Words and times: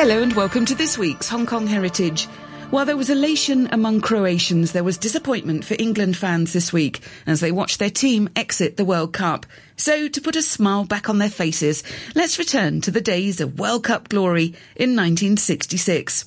Hello 0.00 0.22
and 0.22 0.32
welcome 0.32 0.64
to 0.64 0.74
this 0.74 0.96
week's 0.96 1.28
Hong 1.28 1.44
Kong 1.44 1.66
Heritage. 1.66 2.24
While 2.70 2.86
there 2.86 2.96
was 2.96 3.10
elation 3.10 3.68
among 3.70 4.00
Croatians, 4.00 4.72
there 4.72 4.82
was 4.82 4.96
disappointment 4.96 5.62
for 5.62 5.76
England 5.78 6.16
fans 6.16 6.54
this 6.54 6.72
week 6.72 7.02
as 7.26 7.40
they 7.40 7.52
watched 7.52 7.78
their 7.78 7.90
team 7.90 8.30
exit 8.34 8.78
the 8.78 8.84
World 8.86 9.12
Cup. 9.12 9.44
So, 9.76 10.08
to 10.08 10.20
put 10.22 10.36
a 10.36 10.42
smile 10.42 10.86
back 10.86 11.10
on 11.10 11.18
their 11.18 11.28
faces, 11.28 11.82
let's 12.14 12.38
return 12.38 12.80
to 12.80 12.90
the 12.90 13.02
days 13.02 13.42
of 13.42 13.58
World 13.58 13.84
Cup 13.84 14.08
glory 14.08 14.54
in 14.74 14.96
1966. 14.96 16.24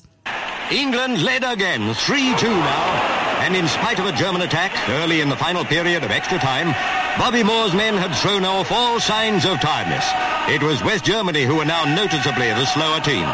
England 0.70 1.24
led 1.24 1.42
again, 1.42 1.80
3-2 1.94 2.42
now. 2.44 3.24
And 3.40 3.56
in 3.56 3.66
spite 3.66 3.98
of 3.98 4.06
a 4.06 4.12
German 4.12 4.42
attack 4.42 4.88
early 4.88 5.20
in 5.20 5.28
the 5.28 5.36
final 5.36 5.64
period 5.64 6.04
of 6.04 6.12
extra 6.12 6.38
time, 6.38 6.68
Bobby 7.18 7.42
Moore's 7.42 7.74
men 7.74 7.94
had 7.94 8.14
thrown 8.14 8.44
off 8.44 8.70
all 8.70 9.00
signs 9.00 9.44
of 9.44 9.60
tiredness. 9.60 10.08
It 10.48 10.62
was 10.62 10.84
West 10.84 11.04
Germany 11.04 11.42
who 11.42 11.56
were 11.56 11.64
now 11.64 11.84
noticeably 11.84 12.46
the 12.50 12.66
slower 12.66 13.00
team. 13.00 13.26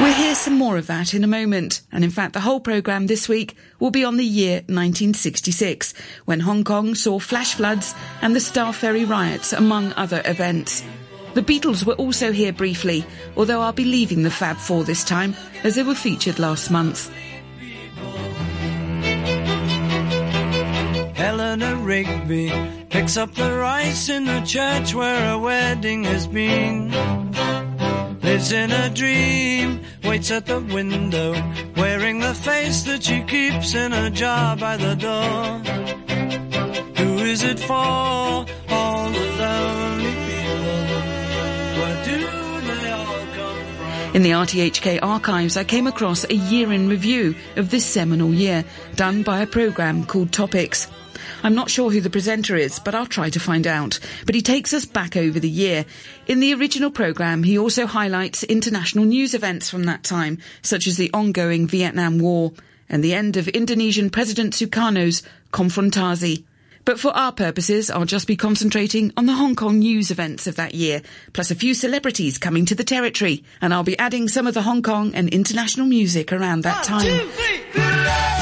We'll 0.00 0.14
hear 0.14 0.36
some 0.36 0.54
more 0.54 0.78
of 0.78 0.86
that 0.86 1.12
in 1.12 1.24
a 1.24 1.26
moment. 1.26 1.80
And 1.90 2.04
in 2.04 2.10
fact, 2.10 2.32
the 2.32 2.40
whole 2.40 2.60
programme 2.60 3.08
this 3.08 3.28
week 3.28 3.56
will 3.80 3.90
be 3.90 4.04
on 4.04 4.16
the 4.16 4.24
year 4.24 4.58
1966, 4.68 5.92
when 6.24 6.38
Hong 6.38 6.62
Kong 6.62 6.94
saw 6.94 7.18
flash 7.18 7.54
floods 7.54 7.96
and 8.22 8.34
the 8.34 8.40
Star 8.40 8.72
Ferry 8.72 9.04
riots, 9.04 9.52
among 9.52 9.92
other 9.94 10.22
events. 10.24 10.84
The 11.34 11.42
Beatles 11.42 11.84
were 11.84 11.94
also 11.94 12.30
here 12.30 12.52
briefly, 12.52 13.04
although 13.36 13.60
I'll 13.60 13.72
be 13.72 13.84
leaving 13.84 14.22
the 14.22 14.30
Fab 14.30 14.56
Four 14.56 14.84
this 14.84 15.02
time, 15.02 15.34
as 15.64 15.74
they 15.74 15.82
were 15.82 15.96
featured 15.96 16.38
last 16.38 16.70
month. 16.70 17.12
Eleanor 21.18 21.74
Rigby 21.74 22.52
picks 22.88 23.16
up 23.16 23.34
the 23.34 23.52
rice 23.52 24.08
in 24.08 24.26
the 24.26 24.42
church 24.42 24.94
where 24.94 25.32
a 25.32 25.38
wedding 25.38 26.04
has 26.04 26.28
been 26.28 26.90
lives 28.28 28.52
in 28.52 28.70
a 28.70 28.90
dream, 28.90 29.80
waits 30.04 30.30
at 30.30 30.44
the 30.44 30.60
window, 30.60 31.32
wearing 31.76 32.20
the 32.20 32.34
face 32.34 32.82
that 32.82 33.02
she 33.02 33.22
keeps 33.22 33.74
in 33.74 33.90
a 33.94 34.10
jar 34.10 34.54
by 34.54 34.76
the 34.76 34.94
door. 34.94 35.42
Who 36.98 37.24
is 37.24 37.42
it 37.42 37.58
for? 37.58 37.74
All 37.74 39.10
the 39.18 39.28
lonely 39.42 40.14
people. 40.28 40.84
Where 41.80 42.04
do 42.04 42.18
they 42.70 42.90
all 42.90 43.24
come 43.38 43.60
from? 43.78 44.16
In 44.16 44.22
the 44.22 44.32
RTHK 44.32 44.98
archives, 45.02 45.56
I 45.56 45.64
came 45.64 45.86
across 45.86 46.24
a 46.24 46.34
year 46.34 46.70
in 46.70 46.90
review 46.90 47.34
of 47.56 47.70
this 47.70 47.86
seminal 47.86 48.34
year, 48.34 48.62
done 48.94 49.22
by 49.22 49.40
a 49.40 49.46
programme 49.46 50.04
called 50.04 50.32
Topics. 50.32 50.86
I'm 51.42 51.54
not 51.54 51.70
sure 51.70 51.90
who 51.90 52.00
the 52.00 52.10
presenter 52.10 52.56
is, 52.56 52.78
but 52.78 52.94
I'll 52.94 53.06
try 53.06 53.30
to 53.30 53.40
find 53.40 53.66
out. 53.66 54.00
But 54.26 54.34
he 54.34 54.42
takes 54.42 54.74
us 54.74 54.84
back 54.84 55.16
over 55.16 55.38
the 55.38 55.48
year. 55.48 55.84
In 56.26 56.40
the 56.40 56.54
original 56.54 56.90
programme, 56.90 57.42
he 57.42 57.58
also 57.58 57.86
highlights 57.86 58.42
international 58.44 59.04
news 59.04 59.34
events 59.34 59.70
from 59.70 59.84
that 59.84 60.02
time, 60.02 60.38
such 60.62 60.86
as 60.86 60.96
the 60.96 61.10
ongoing 61.12 61.66
Vietnam 61.66 62.18
War 62.18 62.52
and 62.88 63.04
the 63.04 63.14
end 63.14 63.36
of 63.36 63.48
Indonesian 63.48 64.10
President 64.10 64.54
Sukarno's 64.54 65.22
Konfrontasi. 65.52 66.44
But 66.84 66.98
for 66.98 67.14
our 67.14 67.32
purposes, 67.32 67.90
I'll 67.90 68.06
just 68.06 68.26
be 68.26 68.36
concentrating 68.36 69.12
on 69.16 69.26
the 69.26 69.34
Hong 69.34 69.54
Kong 69.54 69.78
news 69.78 70.10
events 70.10 70.46
of 70.46 70.56
that 70.56 70.74
year, 70.74 71.02
plus 71.34 71.50
a 71.50 71.54
few 71.54 71.74
celebrities 71.74 72.38
coming 72.38 72.64
to 72.64 72.74
the 72.74 72.84
territory, 72.84 73.44
and 73.60 73.74
I'll 73.74 73.82
be 73.82 73.98
adding 73.98 74.26
some 74.26 74.46
of 74.46 74.54
the 74.54 74.62
Hong 74.62 74.82
Kong 74.82 75.14
and 75.14 75.28
international 75.28 75.86
music 75.86 76.32
around 76.32 76.62
that 76.62 76.84
time. 76.84 77.06
One, 77.06 77.20
two, 77.20 77.28
three. 77.28 78.37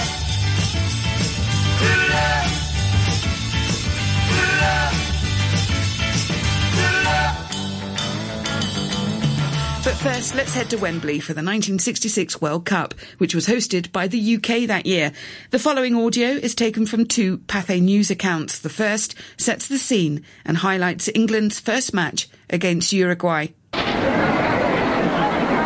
First, 10.07 10.37
let's 10.37 10.55
head 10.55 10.71
to 10.71 10.77
Wembley 10.77 11.19
for 11.19 11.33
the 11.33 11.43
1966 11.43 12.41
World 12.41 12.65
Cup, 12.65 12.95
which 13.19 13.35
was 13.35 13.49
hosted 13.49 13.91
by 13.91 14.07
the 14.07 14.37
UK 14.37 14.69
that 14.69 14.87
year. 14.87 15.11
The 15.50 15.59
following 15.59 15.97
audio 15.97 16.28
is 16.28 16.55
taken 16.55 16.87
from 16.87 17.06
two 17.06 17.39
Pathé 17.39 17.83
News 17.83 18.09
accounts. 18.09 18.61
The 18.61 18.69
first 18.69 19.17
sets 19.37 19.67
the 19.67 19.78
scene 19.78 20.25
and 20.44 20.59
highlights 20.59 21.11
England's 21.12 21.59
first 21.59 21.93
match 21.93 22.28
against 22.49 22.93
Uruguay. 22.93 23.49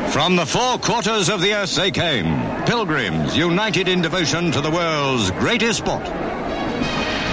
From 0.09 0.37
the 0.37 0.47
four 0.47 0.79
quarters 0.79 1.29
of 1.29 1.43
the 1.43 1.53
earth 1.53 1.77
they 1.77 1.91
came, 1.91 2.65
pilgrims 2.65 3.37
united 3.37 3.89
in 3.89 4.01
devotion 4.01 4.53
to 4.53 4.63
the 4.63 4.71
world's 4.71 5.31
greatest 5.33 5.81
sport. 5.81 6.07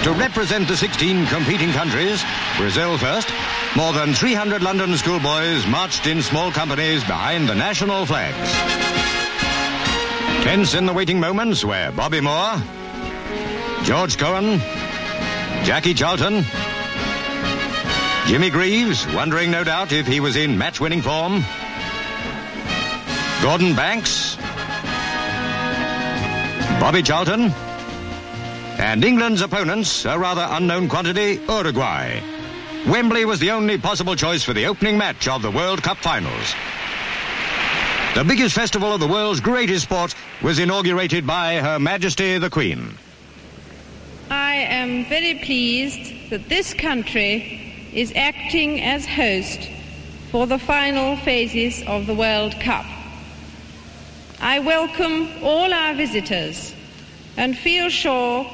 To 0.04 0.12
represent 0.12 0.68
the 0.68 0.76
16 0.76 1.26
competing 1.28 1.72
countries, 1.72 2.22
Brazil 2.58 2.98
first, 2.98 3.30
more 3.76 3.92
than 3.92 4.14
300 4.14 4.62
London 4.62 4.96
schoolboys 4.96 5.66
marched 5.66 6.06
in 6.06 6.22
small 6.22 6.50
companies 6.50 7.02
behind 7.04 7.48
the 7.48 7.54
national 7.54 8.06
flags. 8.06 8.52
Tense 10.44 10.74
in 10.74 10.86
the 10.86 10.92
waiting 10.92 11.20
moments 11.20 11.64
were 11.64 11.92
Bobby 11.92 12.20
Moore, 12.20 12.56
George 13.82 14.16
Cohen, 14.16 14.58
Jackie 15.64 15.94
Charlton, 15.94 16.44
Jimmy 18.26 18.50
Greaves, 18.50 19.06
wondering 19.14 19.50
no 19.50 19.64
doubt 19.64 19.92
if 19.92 20.06
he 20.06 20.20
was 20.20 20.36
in 20.36 20.58
match-winning 20.58 21.02
form, 21.02 21.44
Gordon 23.42 23.74
Banks, 23.74 24.36
Bobby 26.80 27.02
Charlton, 27.02 27.52
and 28.78 29.04
England's 29.04 29.40
opponents, 29.40 30.04
a 30.04 30.18
rather 30.18 30.46
unknown 30.50 30.88
quantity, 30.88 31.40
Uruguay. 31.48 32.37
Wembley 32.86 33.24
was 33.24 33.40
the 33.40 33.50
only 33.50 33.76
possible 33.76 34.14
choice 34.14 34.42
for 34.42 34.54
the 34.54 34.66
opening 34.66 34.96
match 34.96 35.26
of 35.28 35.42
the 35.42 35.50
World 35.50 35.82
Cup 35.82 35.98
finals. 35.98 36.54
The 38.14 38.24
biggest 38.24 38.54
festival 38.54 38.92
of 38.92 39.00
the 39.00 39.06
world's 39.06 39.40
greatest 39.40 39.84
sport 39.84 40.14
was 40.42 40.58
inaugurated 40.58 41.26
by 41.26 41.56
Her 41.56 41.78
Majesty 41.78 42.38
the 42.38 42.48
Queen. 42.48 42.96
I 44.30 44.54
am 44.54 45.04
very 45.06 45.40
pleased 45.44 46.30
that 46.30 46.48
this 46.48 46.72
country 46.72 47.90
is 47.92 48.12
acting 48.14 48.80
as 48.80 49.06
host 49.06 49.68
for 50.30 50.46
the 50.46 50.58
final 50.58 51.16
phases 51.16 51.82
of 51.86 52.06
the 52.06 52.14
World 52.14 52.58
Cup. 52.60 52.86
I 54.40 54.60
welcome 54.60 55.28
all 55.42 55.72
our 55.72 55.94
visitors 55.94 56.74
and 57.36 57.56
feel 57.56 57.88
sure 57.88 58.46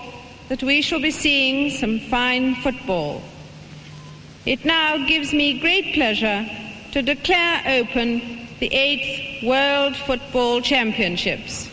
that 0.48 0.62
we 0.62 0.82
shall 0.82 1.00
be 1.00 1.10
seeing 1.10 1.70
some 1.70 2.00
fine 2.00 2.54
football. 2.56 3.22
It 4.46 4.62
now 4.66 5.06
gives 5.06 5.32
me 5.32 5.58
great 5.58 5.94
pleasure 5.94 6.46
to 6.92 7.00
declare 7.00 7.62
open 7.66 8.46
the 8.60 8.66
eighth 8.66 9.42
World 9.42 9.96
Football 9.96 10.60
Championships. 10.60 11.70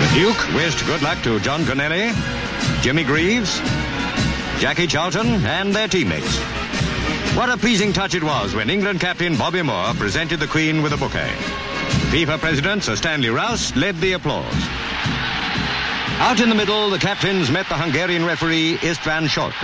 The 0.00 0.10
Duke 0.14 0.54
wished 0.54 0.84
good 0.84 1.00
luck 1.00 1.22
to 1.22 1.38
John 1.38 1.64
Connelly, 1.64 2.10
Jimmy 2.80 3.04
Greaves, 3.04 3.60
Jackie 4.58 4.88
Charlton, 4.88 5.46
and 5.46 5.72
their 5.72 5.86
teammates. 5.86 6.40
What 7.36 7.50
a 7.50 7.56
pleasing 7.56 7.92
touch 7.92 8.16
it 8.16 8.24
was 8.24 8.52
when 8.52 8.68
England 8.68 8.98
captain 9.00 9.36
Bobby 9.36 9.62
Moore 9.62 9.94
presented 9.94 10.40
the 10.40 10.48
Queen 10.48 10.82
with 10.82 10.92
a 10.92 10.96
bouquet. 10.96 11.30
FIFA 12.10 12.38
President 12.40 12.82
Sir 12.82 12.96
Stanley 12.96 13.30
Rouse 13.30 13.76
led 13.76 13.96
the 13.98 14.14
applause. 14.14 14.81
Out 16.22 16.38
in 16.38 16.48
the 16.48 16.54
middle, 16.54 16.88
the 16.88 17.00
captains 17.00 17.50
met 17.50 17.68
the 17.68 17.74
Hungarian 17.74 18.24
referee 18.24 18.76
Istvan 18.76 19.26
Zsolt. 19.26 19.54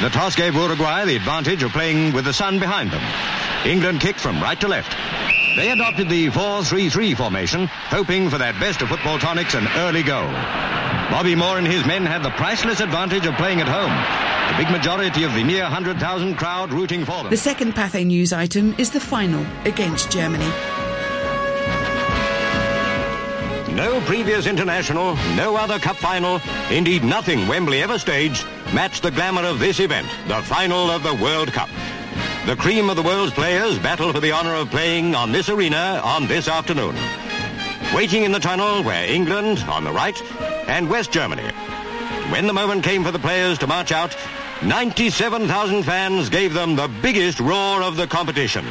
The 0.00 0.08
toss 0.08 0.34
gave 0.34 0.54
Uruguay 0.54 1.04
the 1.04 1.14
advantage 1.14 1.62
of 1.62 1.72
playing 1.72 2.14
with 2.14 2.24
the 2.24 2.32
sun 2.32 2.58
behind 2.58 2.90
them. 2.90 3.02
England 3.70 4.00
kicked 4.00 4.18
from 4.18 4.42
right 4.42 4.58
to 4.60 4.66
left. 4.66 4.96
They 5.56 5.70
adopted 5.70 6.08
the 6.08 6.30
4-3-3 6.30 7.14
formation, 7.14 7.66
hoping 7.66 8.30
for 8.30 8.38
that 8.38 8.58
best 8.58 8.80
of 8.80 8.88
football 8.88 9.18
tonics 9.18 9.52
an 9.52 9.68
early 9.76 10.02
goal. 10.02 10.32
Bobby 11.12 11.34
Moore 11.34 11.58
and 11.58 11.66
his 11.66 11.84
men 11.84 12.06
had 12.06 12.22
the 12.22 12.30
priceless 12.30 12.80
advantage 12.80 13.26
of 13.26 13.34
playing 13.34 13.60
at 13.60 13.68
home. 13.68 13.92
The 14.56 14.64
big 14.64 14.72
majority 14.72 15.24
of 15.24 15.34
the 15.34 15.44
near 15.44 15.64
100,000 15.64 16.36
crowd 16.36 16.72
rooting 16.72 17.04
for 17.04 17.22
them. 17.22 17.30
The 17.30 17.36
second 17.36 17.74
Pathé 17.74 18.06
News 18.06 18.32
item 18.32 18.74
is 18.78 18.88
the 18.88 19.00
final 19.00 19.44
against 19.66 20.10
Germany. 20.10 20.50
No 23.74 24.00
previous 24.02 24.46
international, 24.46 25.16
no 25.34 25.56
other 25.56 25.80
cup 25.80 25.96
final, 25.96 26.40
indeed 26.70 27.02
nothing 27.02 27.48
Wembley 27.48 27.82
ever 27.82 27.98
staged, 27.98 28.46
matched 28.72 29.02
the 29.02 29.10
glamour 29.10 29.42
of 29.42 29.58
this 29.58 29.80
event, 29.80 30.06
the 30.28 30.40
final 30.42 30.92
of 30.92 31.02
the 31.02 31.14
World 31.14 31.52
Cup. 31.52 31.68
The 32.46 32.54
cream 32.54 32.88
of 32.88 32.94
the 32.94 33.02
world's 33.02 33.32
players 33.32 33.76
battle 33.80 34.12
for 34.12 34.20
the 34.20 34.30
honor 34.30 34.54
of 34.54 34.70
playing 34.70 35.16
on 35.16 35.32
this 35.32 35.48
arena 35.48 36.00
on 36.04 36.28
this 36.28 36.46
afternoon. 36.46 36.94
Waiting 37.92 38.22
in 38.22 38.30
the 38.30 38.38
tunnel 38.38 38.84
were 38.84 38.92
England 38.92 39.58
on 39.66 39.82
the 39.82 39.92
right 39.92 40.22
and 40.68 40.88
West 40.88 41.10
Germany. 41.10 41.50
When 42.30 42.46
the 42.46 42.52
moment 42.52 42.84
came 42.84 43.02
for 43.02 43.10
the 43.10 43.18
players 43.18 43.58
to 43.58 43.66
march 43.66 43.90
out, 43.90 44.16
97,000 44.62 45.82
fans 45.82 46.28
gave 46.28 46.54
them 46.54 46.76
the 46.76 46.88
biggest 47.02 47.40
roar 47.40 47.82
of 47.82 47.96
the 47.96 48.06
competition. 48.06 48.64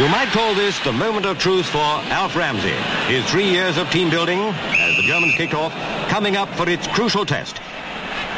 You 0.00 0.08
might 0.08 0.28
call 0.28 0.54
this 0.54 0.78
the 0.78 0.94
moment 0.94 1.26
of 1.26 1.38
truth 1.38 1.66
for 1.66 1.76
Alf 1.78 2.34
Ramsey. 2.34 2.70
His 3.12 3.22
three 3.30 3.44
years 3.44 3.76
of 3.76 3.90
team 3.90 4.08
building, 4.08 4.38
as 4.38 4.96
the 4.96 5.02
Germans 5.02 5.34
kicked 5.34 5.52
off, 5.52 5.74
coming 6.08 6.38
up 6.38 6.48
for 6.54 6.66
its 6.70 6.86
crucial 6.86 7.26
test. 7.26 7.60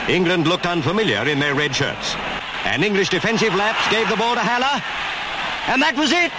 England 0.08 0.48
looked 0.48 0.66
unfamiliar 0.66 1.28
in 1.28 1.38
their 1.38 1.54
red 1.54 1.72
shirts. 1.72 2.16
An 2.64 2.82
English 2.82 3.10
defensive 3.10 3.54
lapse 3.54 3.88
gave 3.92 4.08
the 4.08 4.16
ball 4.16 4.34
to 4.34 4.40
Haller, 4.40 4.82
and 5.68 5.80
that 5.80 5.94
was 5.94 6.10
it. 6.10 6.32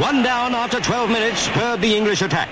One 0.00 0.22
down 0.22 0.54
after 0.54 0.78
12 0.78 1.10
minutes 1.10 1.40
spurred 1.40 1.80
the 1.80 1.96
English 1.96 2.22
attack. 2.22 2.48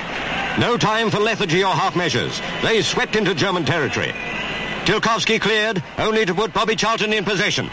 No 0.59 0.77
time 0.77 1.09
for 1.09 1.21
lethargy 1.21 1.63
or 1.63 1.73
half 1.73 1.95
measures. 1.95 2.43
They 2.63 2.83
swept 2.83 3.15
into 3.15 3.33
German 3.33 3.65
territory. 3.65 4.13
Tilkowski 4.87 5.41
cleared, 5.41 5.81
only 5.99 6.27
to 6.27 6.35
put 6.35 6.53
Bobby 6.53 6.75
Charlton 6.75 7.13
in 7.13 7.25
possession. 7.25 7.67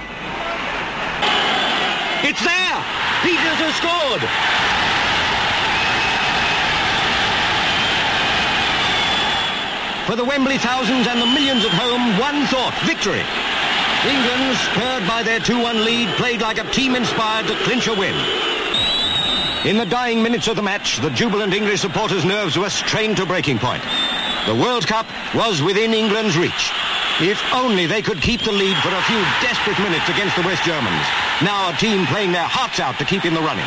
It's 2.22 2.44
there! 2.46 2.78
Peters 3.26 3.58
has 3.58 3.74
scored! 3.82 4.22
For 10.06 10.16
the 10.16 10.24
Wembley 10.24 10.60
thousands 10.60 11.08
and 11.08 11.20
the 11.20 11.26
millions 11.26 11.66
at 11.66 11.72
home, 11.72 12.20
one 12.20 12.46
thought, 12.54 12.78
victory. 12.86 13.26
England, 14.06 14.58
spurred 14.58 15.08
by 15.08 15.24
their 15.24 15.40
2-1 15.40 15.84
lead, 15.84 16.08
played 16.18 16.42
like 16.42 16.60
a 16.60 16.72
team 16.72 16.96
inspired 16.96 17.48
to 17.48 17.56
clinch 17.64 17.88
a 17.88 17.94
win. 17.96 18.55
In 19.64 19.78
the 19.78 19.86
dying 19.86 20.22
minutes 20.22 20.48
of 20.48 20.56
the 20.56 20.62
match, 20.62 20.98
the 20.98 21.10
jubilant 21.10 21.54
English 21.54 21.82
supporters' 21.82 22.26
nerves 22.26 22.58
were 22.58 22.70
strained 22.70 23.18
to 23.18 23.26
breaking 23.26 23.58
point. 23.60 23.82
The 24.46 24.54
World 24.54 24.86
Cup 24.86 25.08
was 25.34 25.62
within 25.62 25.94
England's 25.94 26.38
reach. 26.38 26.72
If 27.20 27.42
only 27.54 27.88
they 27.88 28.02
could 28.02 28.22
keep 28.22 28.42
the 28.42 28.52
lead 28.52 28.78
for 28.84 28.90
a 28.90 29.02
few 29.04 29.18
desperate 29.42 29.80
minutes 29.80 30.10
against 30.10 30.36
the 30.36 30.44
West 30.44 30.64
Germans. 30.64 31.06
Now 31.42 31.70
a 31.70 31.74
team 31.78 32.06
playing 32.08 32.32
their 32.32 32.44
hearts 32.46 32.80
out 32.80 33.00
to 33.00 33.06
keep 33.06 33.26
in 33.26 33.34
the 33.34 33.42
running. 33.42 33.66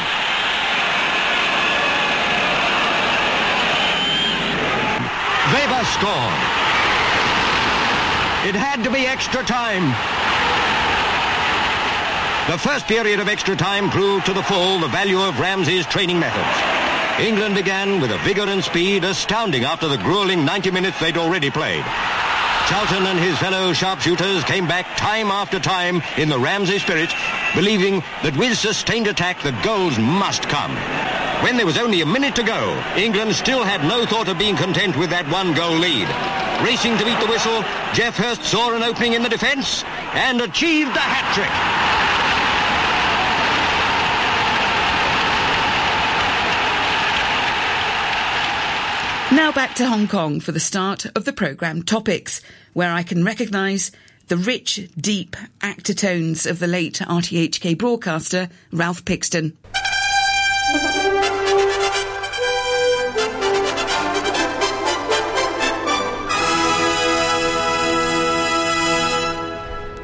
Weber 5.51 5.85
scored. 5.97 6.39
It 8.47 8.55
had 8.55 8.85
to 8.85 8.91
be 8.91 9.07
extra 9.07 9.43
time. 9.43 9.91
The 12.49 12.57
first 12.57 12.87
period 12.87 13.21
of 13.21 13.29
extra 13.29 13.55
time 13.55 13.91
proved 13.91 14.25
to 14.25 14.33
the 14.33 14.43
full 14.43 14.79
the 14.79 14.89
value 14.89 15.21
of 15.21 15.39
Ramsey's 15.39 15.85
training 15.85 16.19
methods. 16.19 17.21
England 17.21 17.55
began 17.55 18.01
with 18.01 18.11
a 18.11 18.17
vigour 18.25 18.49
and 18.49 18.65
speed 18.65 19.05
astounding 19.05 19.65
after 19.65 19.87
the 19.87 19.99
grueling 19.99 20.47
90 20.47 20.71
minutes 20.71 20.99
they'd 20.99 21.19
already 21.19 21.51
played. 21.51 21.85
Charlton 22.67 23.07
and 23.07 23.19
his 23.19 23.37
fellow 23.37 23.75
sharpshooters 23.75 24.45
came 24.45 24.67
back 24.67 24.87
time 24.97 25.31
after 25.31 25.61
time 25.61 26.01
in 26.17 26.31
the 26.31 26.39
Ramsey 26.39 26.79
spirit, 26.79 27.13
believing 27.55 28.01
that 28.23 28.35
with 28.39 28.57
sustained 28.57 29.09
attack 29.09 29.43
the 29.43 29.53
goals 29.63 29.99
must 29.99 30.49
come. 30.49 30.75
When 31.45 31.59
there 31.59 31.67
was 31.67 31.77
only 31.77 32.01
a 32.01 32.07
minute 32.07 32.35
to 32.37 32.43
go, 32.43 32.83
England 32.97 33.35
still 33.35 33.63
had 33.63 33.85
no 33.85 34.07
thought 34.07 34.29
of 34.29 34.39
being 34.39 34.57
content 34.57 34.97
with 34.97 35.11
that 35.11 35.29
one-goal 35.29 35.77
lead. 35.77 36.09
Racing 36.65 36.97
to 36.97 37.05
beat 37.05 37.21
the 37.21 37.29
whistle, 37.29 37.63
Geoff 37.93 38.17
Hurst 38.17 38.43
saw 38.43 38.75
an 38.75 38.83
opening 38.83 39.13
in 39.13 39.23
the 39.23 39.29
defence 39.29 39.85
and 40.15 40.41
achieved 40.41 40.95
the 40.95 41.01
hat-trick. 41.01 41.78
Now 49.31 49.53
back 49.53 49.75
to 49.75 49.87
Hong 49.87 50.09
Kong 50.09 50.41
for 50.41 50.53
the 50.53 50.59
start 50.61 51.05
of 51.15 51.27
the 51.27 51.35
programme 51.35 51.83
Topics, 51.83 52.41
where 52.73 52.91
I 52.91 53.03
can 53.03 53.23
recognise 53.23 53.93
the 54.29 54.39
rich, 54.39 54.89
deep 54.97 55.37
actor 55.61 55.93
tones 55.93 56.47
of 56.47 56.59
the 56.59 56.67
late 56.67 57.01
RTHK 57.01 57.77
broadcaster 57.77 58.49
Ralph 58.73 59.05
Pixton. 59.05 59.55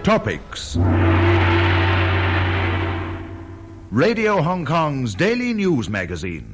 Topics. 0.05 0.77
Radio 3.91 4.43
Hong 4.43 4.67
Kong's 4.67 5.15
daily 5.15 5.55
news 5.55 5.89
magazine. 5.89 6.54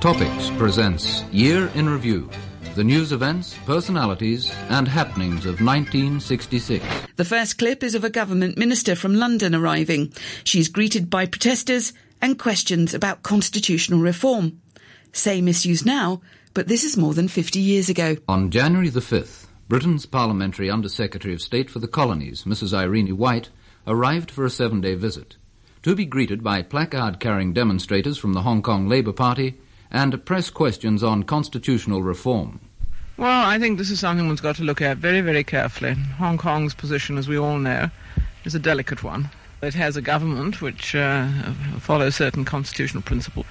Topics 0.00 0.50
presents 0.50 1.24
Year 1.32 1.66
in 1.74 1.88
Review 1.88 2.30
the 2.76 2.84
news 2.84 3.10
events, 3.10 3.58
personalities, 3.66 4.54
and 4.68 4.86
happenings 4.86 5.44
of 5.44 5.60
1966. 5.60 6.84
The 7.16 7.24
first 7.24 7.58
clip 7.58 7.82
is 7.82 7.96
of 7.96 8.04
a 8.04 8.10
government 8.10 8.56
minister 8.56 8.94
from 8.94 9.16
London 9.16 9.56
arriving. 9.56 10.12
She's 10.44 10.68
greeted 10.68 11.10
by 11.10 11.26
protesters 11.26 11.92
and 12.22 12.38
questions 12.38 12.94
about 12.94 13.24
constitutional 13.24 13.98
reform. 13.98 14.60
Say 15.12 15.40
misused 15.40 15.84
now, 15.84 16.20
but 16.54 16.68
this 16.68 16.84
is 16.84 16.96
more 16.96 17.14
than 17.14 17.26
50 17.26 17.58
years 17.58 17.88
ago. 17.88 18.18
On 18.28 18.52
January 18.52 18.90
the 18.90 19.00
5th, 19.00 19.46
Britain's 19.68 20.06
Parliamentary 20.06 20.70
Under 20.70 20.88
Secretary 20.88 21.34
of 21.34 21.42
State 21.42 21.68
for 21.68 21.80
the 21.80 21.88
Colonies, 21.88 22.44
Mrs. 22.44 22.72
Eirene 22.72 23.14
White, 23.14 23.48
arrived 23.84 24.30
for 24.30 24.44
a 24.44 24.50
seven 24.50 24.80
day 24.80 24.94
visit. 24.94 25.36
To 25.82 25.96
be 25.96 26.06
greeted 26.06 26.44
by 26.44 26.62
placard 26.62 27.18
carrying 27.18 27.52
demonstrators 27.52 28.16
from 28.16 28.34
the 28.34 28.42
Hong 28.42 28.62
Kong 28.62 28.88
Labour 28.88 29.12
Party 29.12 29.58
and 29.90 30.24
press 30.24 30.50
questions 30.50 31.02
on 31.02 31.22
constitutional 31.22 32.02
reform. 32.02 32.60
Well, 33.16 33.46
I 33.46 33.58
think 33.58 33.78
this 33.78 33.90
is 33.90 33.98
something 33.98 34.26
one's 34.26 34.40
got 34.40 34.56
to 34.56 34.62
look 34.62 34.80
at 34.80 34.98
very, 34.98 35.20
very 35.20 35.42
carefully. 35.42 35.94
Hong 36.18 36.38
Kong's 36.38 36.74
position, 36.74 37.18
as 37.18 37.26
we 37.26 37.36
all 37.36 37.58
know, 37.58 37.90
is 38.44 38.54
a 38.54 38.60
delicate 38.60 39.02
one. 39.02 39.28
It 39.60 39.74
has 39.74 39.96
a 39.96 40.02
government 40.02 40.62
which 40.62 40.94
uh, 40.94 41.28
follows 41.80 42.14
certain 42.14 42.44
constitutional 42.44 43.02
principles. 43.02 43.46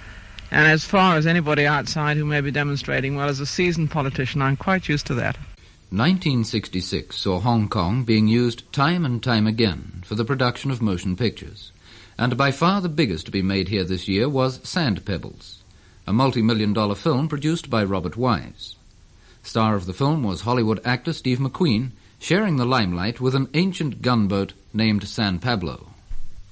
And 0.51 0.66
as 0.68 0.86
far 0.86 1.18
as 1.18 1.28
anybody 1.28 1.66
outside 1.66 2.16
who 2.16 2.24
may 2.24 2.40
be 2.40 2.51
demonstrating, 2.51 3.16
well, 3.16 3.28
as 3.28 3.42
a 3.42 3.45
seasoned 3.45 3.92
politician, 3.92 4.42
I'm 4.42 4.56
quite 4.56 4.88
used 4.88 5.07
to 5.07 5.13
that. 5.16 5.36
1966 5.90 7.16
saw 7.16 7.40
Hong 7.40 7.68
Kong 7.68 8.04
being 8.04 8.28
used 8.28 8.72
time 8.72 9.06
and 9.06 9.22
time 9.22 9.48
again 9.48 10.04
for 10.06 10.16
the 10.16 10.25
production 10.25 10.72
of 10.72 10.81
motion 10.81 11.16
pictures. 11.16 11.72
And 12.18 12.38
by 12.38 12.51
far 12.51 12.81
the 12.81 12.90
biggest 12.90 13.25
to 13.25 13.31
be 13.31 13.42
made 13.42 13.68
here 13.68 13.83
this 13.83 14.07
year 14.07 14.28
was 14.28 14.60
Sand 14.68 15.06
Pebbles, 15.06 15.56
a 16.07 16.13
multi-million 16.13 16.71
dollar 16.71 16.95
film 16.95 17.27
produced 17.27 17.69
by 17.69 17.83
Robert 17.83 18.15
Wise. 18.15 18.75
Star 19.44 19.76
of 19.76 19.85
the 19.85 19.94
film 19.94 20.23
was 20.23 20.42
Hollywood 20.42 20.80
actor 20.85 21.11
Steve 21.11 21.40
McQueen, 21.40 21.92
sharing 22.18 22.56
the 22.56 22.66
limelight 22.66 23.19
with 23.19 23.35
an 23.35 23.49
ancient 23.54 24.02
gunboat 24.02 24.54
named 24.73 25.07
San 25.07 25.37
Pablo. 25.40 25.90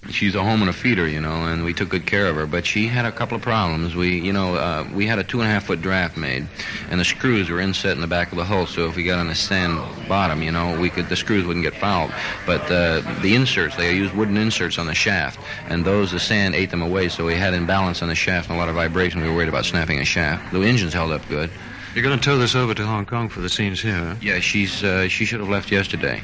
She's 0.10 0.36
a 0.36 0.44
home 0.44 0.62
and 0.62 0.70
a 0.70 0.74
feeder, 0.74 1.08
you 1.08 1.20
know, 1.20 1.46
and 1.46 1.64
we 1.64 1.74
took 1.74 1.90
good 1.90 2.06
care 2.06 2.28
of 2.28 2.36
her. 2.36 2.46
But 2.46 2.66
she 2.66 2.88
had 2.88 3.06
a 3.06 3.12
couple 3.12 3.36
of 3.36 3.42
problems. 3.42 3.96
We, 3.96 4.20
you 4.20 4.32
know, 4.32 4.56
uh, 4.56 4.88
we 4.94 5.08
had 5.08 5.20
a 5.20 5.24
two 5.24 5.42
and 5.42 5.50
a 5.50 5.52
half 5.52 5.66
foot 5.66 5.82
draft 5.82 6.16
made, 6.16 6.48
and 6.90 7.00
the 7.00 7.06
screws 7.06 7.50
were 7.50 7.60
inset 7.60 7.94
in 7.94 8.02
the 8.02 8.08
back 8.08 8.32
of 8.32 8.38
the 8.38 8.44
hull. 8.46 8.68
So 8.68 8.88
if 8.88 8.96
we 8.96 9.04
got 9.04 9.20
on 9.20 9.30
a 9.30 9.36
sand 9.36 9.78
bottom, 10.08 10.42
you 10.42 10.52
know, 10.52 10.80
we 10.80 10.90
could 10.90 11.10
the 11.10 11.16
screws 11.16 11.46
wouldn't 11.46 11.64
get 11.64 11.76
fouled. 11.76 12.12
But 12.46 12.62
uh, 12.72 13.02
the 13.22 13.36
inserts, 13.36 13.76
they 13.76 13.96
used 13.96 14.14
wooden 14.14 14.38
inserts 14.38 14.78
on 14.78 14.86
the 14.88 14.96
shaft, 14.96 15.40
and 15.68 15.84
those 15.84 16.12
the 16.12 16.20
sand 16.20 16.56
ate 16.56 16.70
them 16.70 16.82
away. 16.82 17.10
So 17.10 17.26
we 17.26 17.36
had 17.36 17.54
imbalance 17.54 18.02
on 18.02 18.10
the 18.10 18.16
shaft 18.16 18.50
and 18.50 18.58
a 18.58 18.60
lot 18.60 18.70
of 18.70 18.76
vibration. 18.76 19.22
We 19.22 19.28
were 19.28 19.36
worried 19.36 19.50
about 19.50 19.66
snapping 19.66 20.00
a 20.00 20.06
shaft. 20.06 20.54
The 20.54 20.62
engines 20.62 20.94
held 20.94 21.12
up 21.12 21.28
good. 21.28 21.50
You're 21.96 22.04
going 22.04 22.20
to 22.20 22.24
tow 22.24 22.38
this 22.38 22.56
over 22.56 22.74
to 22.74 22.86
Hong 22.86 23.06
Kong 23.06 23.30
for 23.30 23.40
the 23.40 23.48
scenes 23.48 23.82
here, 23.82 23.96
huh? 23.96 24.16
Yeah, 24.22 24.42
she's 24.42 24.84
uh, 24.84 25.08
she 25.08 25.24
should 25.24 25.40
have 25.40 25.48
left 25.48 25.72
yesterday. 25.72 26.22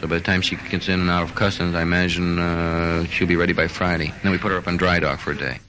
So 0.00 0.06
by 0.06 0.16
the 0.16 0.24
time 0.24 0.40
she 0.40 0.56
gets 0.56 0.88
in 0.88 0.98
and 0.98 1.10
out 1.10 1.22
of 1.24 1.34
customs, 1.34 1.74
I 1.74 1.82
imagine 1.82 2.38
uh, 2.38 3.04
she'll 3.04 3.28
be 3.28 3.36
ready 3.36 3.52
by 3.52 3.68
Friday. 3.68 4.14
Then 4.22 4.32
we 4.32 4.38
put 4.38 4.50
her 4.50 4.56
up 4.56 4.66
on 4.66 4.78
dry 4.78 4.98
dock 4.98 5.20
for 5.20 5.32
a 5.32 5.36
day. 5.36 5.60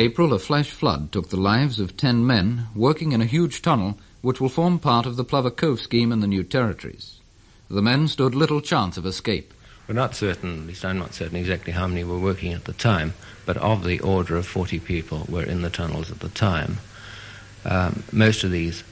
April, 0.00 0.32
a 0.32 0.38
flash 0.38 0.70
flood 0.70 1.12
took 1.12 1.28
the 1.28 1.36
lives 1.36 1.78
of 1.78 1.94
ten 1.94 2.26
men 2.26 2.68
working 2.74 3.12
in 3.12 3.20
a 3.20 3.26
huge 3.26 3.60
tunnel 3.60 3.98
which 4.22 4.40
will 4.40 4.48
form 4.48 4.78
part 4.78 5.04
of 5.04 5.16
the 5.16 5.24
Plover 5.24 5.50
Cove 5.50 5.78
scheme 5.78 6.10
in 6.10 6.20
the 6.20 6.26
new 6.26 6.42
territories. 6.42 7.20
The 7.68 7.82
men 7.82 8.08
stood 8.08 8.34
little 8.34 8.62
chance 8.62 8.96
of 8.96 9.04
escape. 9.04 9.52
We're 9.86 9.94
not 9.94 10.14
certain, 10.14 10.62
at 10.62 10.66
least 10.68 10.86
I'm 10.86 10.98
not 10.98 11.12
certain 11.12 11.36
exactly 11.36 11.74
how 11.74 11.86
many 11.86 12.02
were 12.02 12.18
working 12.18 12.54
at 12.54 12.64
the 12.64 12.72
time, 12.72 13.12
but 13.44 13.58
of 13.58 13.84
the 13.84 14.00
order 14.00 14.36
of 14.36 14.46
40 14.46 14.80
people 14.80 15.26
were 15.28 15.42
in 15.42 15.60
the 15.60 15.68
tunnels 15.68 16.10
at 16.10 16.20
the 16.20 16.30
time. 16.30 16.78
Um, 17.66 18.02
most 18.10 18.42
of 18.42 18.50
these 18.50 18.82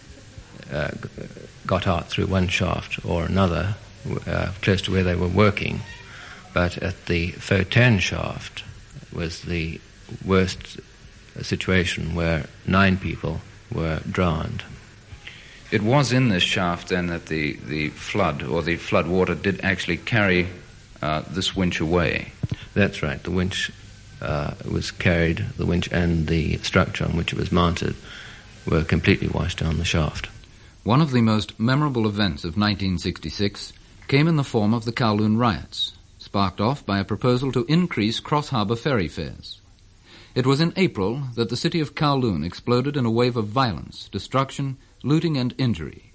uh, 0.70 0.90
got 1.66 1.86
out 1.86 2.10
through 2.10 2.26
one 2.26 2.48
shaft 2.48 3.02
or 3.02 3.24
another, 3.24 3.76
uh, 4.26 4.52
close 4.60 4.82
to 4.82 4.90
where 4.90 5.04
they 5.04 5.16
were 5.16 5.26
working, 5.26 5.80
but 6.52 6.76
at 6.76 7.06
the 7.06 7.30
Fauteuil 7.30 7.98
shaft 7.98 8.62
was 9.10 9.40
the 9.40 9.80
worst 10.22 10.80
situation 11.44 12.14
where 12.14 12.46
nine 12.66 12.96
people 12.96 13.40
were 13.72 14.00
drowned. 14.10 14.64
It 15.70 15.82
was 15.82 16.12
in 16.12 16.28
this 16.28 16.42
shaft 16.42 16.88
then 16.88 17.08
that 17.08 17.26
the, 17.26 17.54
the 17.66 17.90
flood 17.90 18.42
or 18.42 18.62
the 18.62 18.76
flood 18.76 19.06
water 19.06 19.34
did 19.34 19.60
actually 19.62 19.98
carry 19.98 20.48
uh, 21.02 21.22
this 21.28 21.54
winch 21.54 21.80
away. 21.80 22.32
That's 22.74 23.02
right. 23.02 23.22
The 23.22 23.30
winch 23.30 23.70
uh, 24.22 24.54
was 24.70 24.90
carried, 24.90 25.44
the 25.56 25.66
winch 25.66 25.88
and 25.92 26.26
the 26.26 26.56
structure 26.58 27.04
on 27.04 27.16
which 27.16 27.32
it 27.32 27.38
was 27.38 27.52
mounted 27.52 27.94
were 28.66 28.84
completely 28.84 29.28
washed 29.28 29.58
down 29.58 29.78
the 29.78 29.84
shaft. 29.84 30.28
One 30.84 31.00
of 31.00 31.12
the 31.12 31.20
most 31.20 31.58
memorable 31.60 32.06
events 32.06 32.44
of 32.44 32.56
1966 32.56 33.72
came 34.06 34.26
in 34.26 34.36
the 34.36 34.44
form 34.44 34.72
of 34.72 34.86
the 34.86 34.92
Kowloon 34.92 35.38
riots, 35.38 35.92
sparked 36.18 36.60
off 36.60 36.84
by 36.86 36.98
a 36.98 37.04
proposal 37.04 37.52
to 37.52 37.66
increase 37.66 38.20
cross-harbour 38.20 38.76
ferry 38.76 39.08
fares. 39.08 39.60
It 40.38 40.46
was 40.46 40.60
in 40.60 40.72
April 40.76 41.24
that 41.34 41.48
the 41.48 41.56
city 41.56 41.80
of 41.80 41.96
Kowloon 41.96 42.46
exploded 42.46 42.96
in 42.96 43.04
a 43.04 43.10
wave 43.10 43.36
of 43.36 43.48
violence, 43.48 44.08
destruction, 44.12 44.76
looting 45.02 45.36
and 45.36 45.52
injury. 45.58 46.12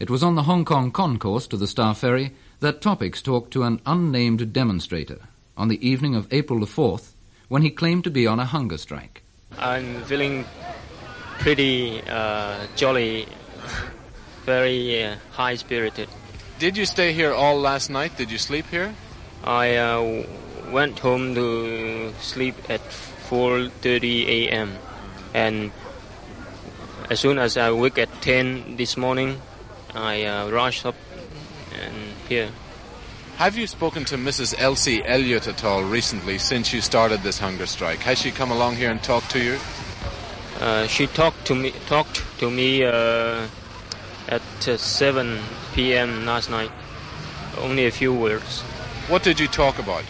It 0.00 0.10
was 0.10 0.24
on 0.24 0.34
the 0.34 0.42
Hong 0.42 0.64
Kong 0.64 0.90
concourse 0.90 1.46
to 1.46 1.56
the 1.56 1.68
Star 1.68 1.94
Ferry 1.94 2.32
that 2.58 2.82
Topics 2.82 3.22
talked 3.22 3.52
to 3.52 3.62
an 3.62 3.80
unnamed 3.86 4.52
demonstrator 4.52 5.20
on 5.56 5.68
the 5.68 5.78
evening 5.88 6.16
of 6.16 6.26
April 6.32 6.58
the 6.58 6.66
4th 6.66 7.12
when 7.46 7.62
he 7.62 7.70
claimed 7.70 8.02
to 8.02 8.10
be 8.10 8.26
on 8.26 8.40
a 8.40 8.44
hunger 8.44 8.76
strike. 8.76 9.22
I'm 9.56 10.02
feeling 10.06 10.44
pretty 11.38 12.02
uh, 12.08 12.66
jolly, 12.74 13.28
very 14.44 15.04
uh, 15.04 15.16
high 15.30 15.54
spirited. 15.54 16.08
Did 16.58 16.76
you 16.76 16.84
stay 16.84 17.12
here 17.12 17.32
all 17.32 17.60
last 17.60 17.90
night? 17.90 18.16
Did 18.16 18.32
you 18.32 18.38
sleep 18.38 18.66
here? 18.66 18.92
I 19.44 19.76
uh, 19.76 20.26
went 20.72 20.98
home 21.00 21.34
to 21.34 22.12
sleep 22.20 22.56
at 22.70 22.80
4:30 23.28 24.26
a.m. 24.26 24.78
and 25.34 25.70
as 27.10 27.20
soon 27.20 27.38
as 27.38 27.56
I 27.56 27.70
wake 27.70 27.98
at 27.98 28.08
10 28.22 28.76
this 28.76 28.96
morning, 28.96 29.40
I 29.94 30.24
uh, 30.24 30.48
rushed 30.48 30.86
up 30.86 30.94
and 31.78 31.94
here. 32.28 32.48
Have 33.36 33.58
you 33.58 33.66
spoken 33.66 34.04
to 34.06 34.16
Mrs. 34.16 34.54
Elsie 34.58 35.04
Elliott 35.04 35.46
at 35.46 35.62
all 35.62 35.82
recently 35.82 36.38
since 36.38 36.72
you 36.72 36.80
started 36.80 37.22
this 37.22 37.38
hunger 37.38 37.66
strike? 37.66 37.98
Has 38.00 38.18
she 38.18 38.30
come 38.30 38.50
along 38.50 38.76
here 38.76 38.90
and 38.90 39.02
talked 39.02 39.30
to 39.32 39.40
you? 39.42 39.58
Uh, 40.60 40.86
she 40.86 41.06
talked 41.06 41.44
to 41.46 41.54
me 41.54 41.72
talked 41.86 42.22
to 42.38 42.50
me 42.50 42.84
uh, 42.84 43.46
at 44.28 44.68
uh, 44.68 44.76
7 44.76 45.38
p.m. 45.74 46.24
last 46.24 46.50
night. 46.50 46.70
Only 47.58 47.86
a 47.86 47.90
few 47.90 48.14
words. 48.14 48.62
What 49.08 49.22
did 49.22 49.40
you 49.40 49.48
talk 49.48 49.78
about? 49.78 50.04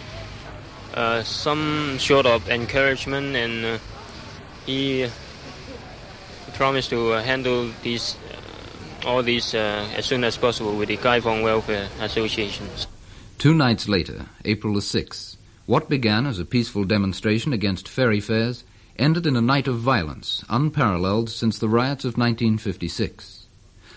Uh, 0.94 1.22
some 1.22 1.98
sort 1.98 2.26
of 2.26 2.48
encouragement, 2.50 3.34
and 3.34 3.64
uh, 3.64 3.78
he 4.66 5.08
promised 6.52 6.90
to 6.90 7.12
uh, 7.12 7.22
handle 7.22 7.70
these 7.82 8.16
uh, 8.30 9.08
all 9.08 9.22
these 9.22 9.54
uh, 9.54 9.88
as 9.96 10.04
soon 10.04 10.22
as 10.22 10.36
possible 10.36 10.76
with 10.76 10.88
the 10.88 10.96
Kaifong 10.96 11.42
Welfare 11.42 11.88
Associations. 12.00 12.86
Two 13.38 13.54
nights 13.54 13.88
later, 13.88 14.26
April 14.44 14.74
the 14.74 14.80
6th, 14.80 15.36
what 15.66 15.88
began 15.88 16.26
as 16.26 16.38
a 16.38 16.44
peaceful 16.44 16.84
demonstration 16.84 17.52
against 17.52 17.88
ferry 17.88 18.20
fares 18.20 18.62
ended 18.98 19.26
in 19.26 19.34
a 19.34 19.40
night 19.40 19.66
of 19.66 19.78
violence 19.78 20.44
unparalleled 20.48 21.30
since 21.30 21.58
the 21.58 21.68
riots 21.68 22.04
of 22.04 22.18
1956. 22.18 23.46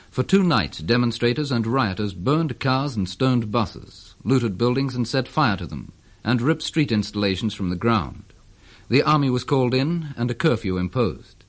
For 0.10 0.24
two 0.24 0.44
nights, 0.44 0.80
demonstrators 0.80 1.52
and 1.52 1.68
rioters 1.68 2.14
burned 2.14 2.60
cars 2.60 2.96
and 2.96 3.08
stoned 3.08 3.52
buses, 3.52 4.16
looted 4.24 4.58
buildings 4.58 4.96
and 4.96 5.06
set 5.06 5.28
fire 5.28 5.58
to 5.58 5.68
them, 5.68 5.92
and 6.25 6.41
ripped 6.41 6.63
street 6.63 6.91
installations 6.91 7.53
from 7.53 7.70
the 7.70 7.75
ground. 7.77 8.34
The 8.89 9.03
army 9.03 9.29
was 9.29 9.46
called 9.46 9.74
in 9.74 10.13
and 10.17 10.29
a 10.29 10.36
curfew 10.36 10.77
imposed. 10.77 11.46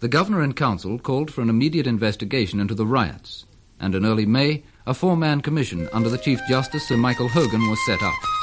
The 0.00 0.08
governor 0.08 0.40
and 0.40 0.56
council 0.56 0.98
called 0.98 1.30
for 1.30 1.42
an 1.42 1.50
immediate 1.50 1.86
investigation 1.86 2.58
into 2.58 2.74
the 2.74 2.86
riots, 2.86 3.46
and 3.78 3.94
in 3.94 4.04
early 4.04 4.26
May, 4.26 4.64
a 4.86 4.94
four-man 4.94 5.42
commission 5.42 5.88
under 5.92 6.08
the 6.08 6.18
Chief 6.18 6.40
Justice 6.48 6.88
Sir 6.88 6.96
Michael 6.96 7.28
Hogan 7.28 7.68
was 7.68 7.78
set 7.86 8.02
up. 8.02 8.35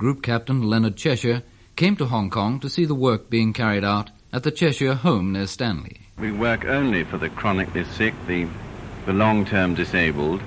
Group 0.00 0.22
Captain 0.22 0.62
Leonard 0.62 0.96
Cheshire, 0.96 1.42
came 1.76 1.94
to 1.96 2.06
Hong 2.06 2.30
Kong 2.30 2.58
to 2.60 2.70
see 2.70 2.86
the 2.86 2.94
work 2.94 3.28
being 3.28 3.52
carried 3.52 3.84
out 3.84 4.08
at 4.32 4.44
the 4.44 4.50
Cheshire 4.50 4.94
home 4.94 5.30
near 5.34 5.46
Stanley. 5.46 6.00
We 6.18 6.32
work 6.32 6.64
only 6.64 7.04
for 7.04 7.18
the 7.18 7.28
chronically 7.28 7.84
sick, 7.84 8.14
the, 8.26 8.48
the 9.04 9.12
long-term 9.12 9.74
disabled. 9.74 10.40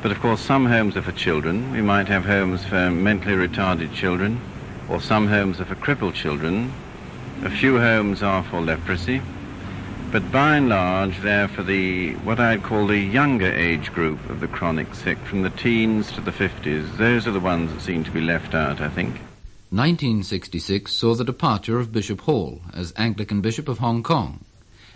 But 0.00 0.12
of 0.12 0.20
course, 0.20 0.40
some 0.40 0.66
homes 0.66 0.96
are 0.96 1.02
for 1.02 1.10
children. 1.10 1.72
We 1.72 1.82
might 1.82 2.06
have 2.06 2.24
homes 2.24 2.64
for 2.64 2.88
mentally 2.88 3.34
retarded 3.34 3.92
children, 3.92 4.40
or 4.88 5.00
some 5.00 5.26
homes 5.26 5.60
are 5.60 5.64
for 5.64 5.74
crippled 5.74 6.14
children. 6.14 6.72
A 7.42 7.50
few 7.50 7.80
homes 7.80 8.22
are 8.22 8.44
for 8.44 8.60
leprosy. 8.60 9.20
But 10.14 10.30
by 10.30 10.58
and 10.58 10.68
large, 10.68 11.18
they're 11.22 11.48
for 11.48 11.64
the, 11.64 12.12
what 12.18 12.38
I'd 12.38 12.62
call 12.62 12.86
the 12.86 12.96
younger 12.96 13.52
age 13.52 13.92
group 13.92 14.30
of 14.30 14.38
the 14.38 14.46
chronic 14.46 14.94
sick, 14.94 15.18
from 15.18 15.42
the 15.42 15.50
teens 15.50 16.12
to 16.12 16.20
the 16.20 16.30
50s. 16.30 16.98
Those 16.98 17.26
are 17.26 17.32
the 17.32 17.40
ones 17.40 17.72
that 17.72 17.80
seem 17.80 18.04
to 18.04 18.12
be 18.12 18.20
left 18.20 18.54
out, 18.54 18.80
I 18.80 18.88
think. 18.90 19.14
1966 19.70 20.92
saw 20.92 21.16
the 21.16 21.24
departure 21.24 21.80
of 21.80 21.90
Bishop 21.90 22.20
Hall 22.20 22.60
as 22.72 22.94
Anglican 22.96 23.40
Bishop 23.40 23.66
of 23.66 23.78
Hong 23.78 24.04
Kong, 24.04 24.44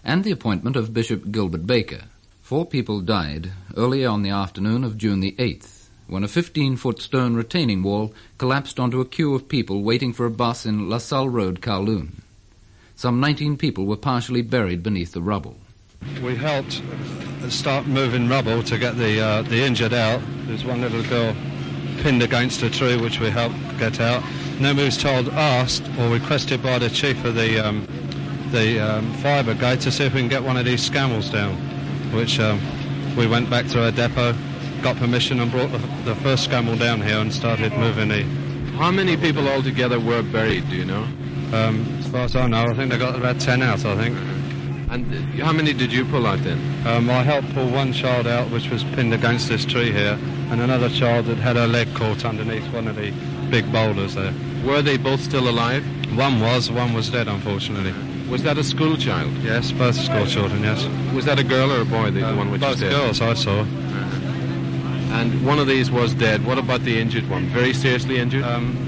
and 0.05 0.23
the 0.23 0.31
appointment 0.31 0.77
of 0.77 0.95
Bishop 0.95 1.33
Gilbert 1.33 1.67
Baker. 1.67 2.05
Four 2.41 2.65
people 2.65 3.01
died 3.01 3.51
early 3.77 4.07
on 4.07 4.23
the 4.23 4.31
afternoon 4.31 4.85
of 4.85 4.97
June 4.97 5.19
the 5.19 5.33
8th, 5.33 5.89
when 6.07 6.23
a 6.23 6.29
15-foot 6.29 7.01
stone 7.01 7.35
retaining 7.35 7.83
wall 7.83 8.15
collapsed 8.39 8.79
onto 8.79 9.01
a 9.01 9.05
queue 9.05 9.35
of 9.35 9.49
people 9.49 9.83
waiting 9.83 10.13
for 10.13 10.27
a 10.27 10.31
bus 10.31 10.65
in 10.65 10.89
La 10.89 10.99
Salle 10.99 11.29
Road, 11.29 11.61
Kowloon. 11.61 12.23
Some 12.99 13.21
19 13.21 13.59
people 13.59 13.87
were 13.87 13.97
partially 13.97 14.43
buried 14.43 14.83
beneath 14.83 15.13
the 15.13 15.23
rubble. 15.23 15.55
We 16.21 16.35
helped 16.35 16.83
start 17.49 17.87
moving 17.87 18.29
rubble 18.29 18.65
to 18.65 18.77
get 18.77 18.97
the 18.97 19.21
uh, 19.21 19.43
the 19.43 19.63
injured 19.63 19.95
out. 19.95 20.21
There's 20.49 20.65
one 20.65 20.81
little 20.81 21.05
girl 21.05 21.33
pinned 21.99 22.25
against 22.25 22.61
a 22.65 22.69
tree, 22.69 22.97
which 22.97 23.21
we 23.21 23.31
helped 23.31 23.55
get 23.79 24.01
out. 24.01 24.25
And 24.57 24.65
then 24.65 24.77
we 24.77 24.83
was 24.83 24.97
told, 24.97 25.29
asked 25.29 25.85
or 25.97 26.09
requested 26.09 26.61
by 26.61 26.81
the 26.81 26.91
chief 26.91 27.25
of 27.25 27.37
the 27.37 27.65
um, 27.65 27.87
the 28.51 28.81
um, 28.81 29.13
fire 29.23 29.45
brigade 29.45 29.81
to 29.83 29.93
see 29.93 30.03
if 30.03 30.15
we 30.15 30.19
can 30.19 30.29
get 30.29 30.43
one 30.43 30.57
of 30.57 30.65
these 30.65 30.91
Scammells 30.91 31.31
down, 31.31 31.55
which 32.13 32.41
um, 32.41 32.61
we 33.17 33.29
went 33.29 33.49
back 33.49 33.69
to 33.69 33.85
our 33.85 33.93
depot, 33.93 34.35
got 34.83 34.97
permission 34.97 35.39
and 35.39 35.53
brought 35.53 35.71
the, 35.71 35.79
the 36.05 36.17
first 36.17 36.51
Scammell 36.51 36.77
down 36.77 37.01
here 37.01 37.19
and 37.19 37.33
started 37.33 37.73
moving 37.75 38.09
the. 38.09 38.25
How 38.77 38.91
many 38.91 39.17
people 39.17 39.47
altogether 39.47 40.01
were 40.01 40.25
buried, 40.25 40.69
do 40.69 40.75
you 40.75 40.85
know? 40.85 41.07
Um, 41.53 41.97
as 41.98 41.98
far 42.09 42.23
as 42.23 42.37
I 42.37 42.47
know, 42.47 42.65
I 42.65 42.75
think 42.75 42.91
they 42.91 42.99
got 42.99 43.15
about 43.17 43.41
10 43.41 43.63
out, 43.63 43.85
I 43.85 43.97
think. 43.97 44.17
And 44.91 45.41
uh, 45.41 45.45
how 45.45 45.53
many 45.53 45.73
did 45.73 45.93
you 45.93 46.05
pull 46.07 46.27
out 46.27 46.39
then? 46.43 46.59
Um, 46.87 47.11
I 47.11 47.23
helped 47.23 47.53
pull 47.55 47.69
one 47.71 47.93
child 47.93 48.27
out, 48.27 48.51
which 48.51 48.71
was 48.71 48.85
pinned 48.85 49.13
against 49.13 49.49
this 49.49 49.65
tree 49.65 49.93
here, 49.93 50.19
and 50.51 50.61
another 50.61 50.89
child 50.89 51.27
that 51.27 51.37
had 51.37 51.57
her 51.57 51.67
leg 51.67 51.95
caught 51.95 52.25
underneath 52.25 52.67
one 52.73 52.89
of 52.89 52.97
the 52.97 53.13
big 53.51 53.71
boulders 53.71 54.15
there. 54.15 54.33
Were 54.65 54.81
they 54.81 54.97
both 54.97 55.21
still 55.21 55.49
alive? 55.49 55.85
One 56.17 56.41
was, 56.41 56.71
one 56.71 56.95
was 56.95 57.11
dead, 57.11 57.29
unfortunately. 57.29 57.93
Was 58.31 58.43
that 58.45 58.57
a 58.57 58.65
school 58.65 58.97
child? 58.97 59.33
Yes, 59.43 59.73
both 59.73 59.95
school 59.95 60.27
children, 60.27 60.63
yes. 60.63 60.87
Was 61.15 61.27
that 61.27 61.39
a 61.39 61.45
girl 61.45 61.71
or 61.71 61.83
a 61.83 61.85
boy, 61.85 62.11
the, 62.11 62.21
the 62.21 62.35
one 62.35 62.51
which 62.51 62.61
both 62.61 62.71
was 62.71 62.81
dead? 62.81 62.91
girls, 62.91 63.21
I 63.21 63.35
saw. 63.35 63.67
And 65.11 65.45
one 65.45 65.59
of 65.59 65.67
these 65.67 65.91
was 65.91 66.15
dead. 66.15 66.45
What 66.45 66.59
about 66.59 66.83
the 66.83 66.99
injured 66.99 67.29
one? 67.29 67.47
Very 67.47 67.73
seriously 67.73 68.19
injured? 68.19 68.45
Um, 68.45 68.88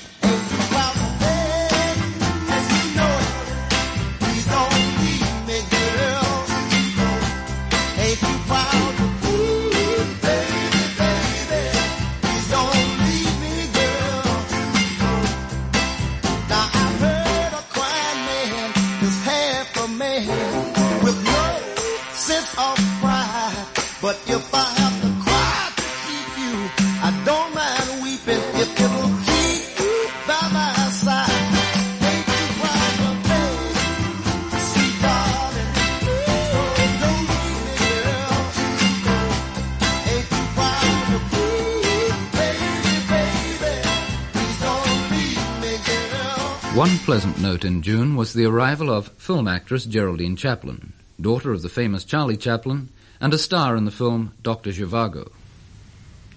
One 46.75 46.97
pleasant 46.99 47.37
note 47.41 47.65
in 47.65 47.81
June 47.81 48.15
was 48.15 48.31
the 48.31 48.45
arrival 48.45 48.89
of 48.89 49.09
film 49.17 49.45
actress 49.45 49.83
Geraldine 49.83 50.37
Chaplin, 50.37 50.93
daughter 51.19 51.51
of 51.51 51.63
the 51.63 51.67
famous 51.67 52.05
Charlie 52.05 52.37
Chaplin, 52.37 52.87
and 53.19 53.33
a 53.33 53.37
star 53.37 53.75
in 53.75 53.83
the 53.83 53.91
film 53.91 54.31
Dr. 54.41 54.71
Zhivago. 54.71 55.29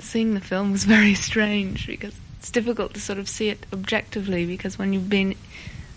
seeing 0.01 0.35
the 0.35 0.41
film 0.41 0.73
was 0.73 0.83
very 0.85 1.15
strange 1.15 1.87
because 1.87 2.15
it's 2.41 2.51
difficult 2.51 2.95
to 2.95 3.01
sort 3.01 3.21
of 3.21 3.29
see 3.29 3.49
it 3.49 3.65
objectively 3.73 4.45
because 4.45 4.77
when 4.77 4.93
you've 4.93 5.09
been 5.09 5.37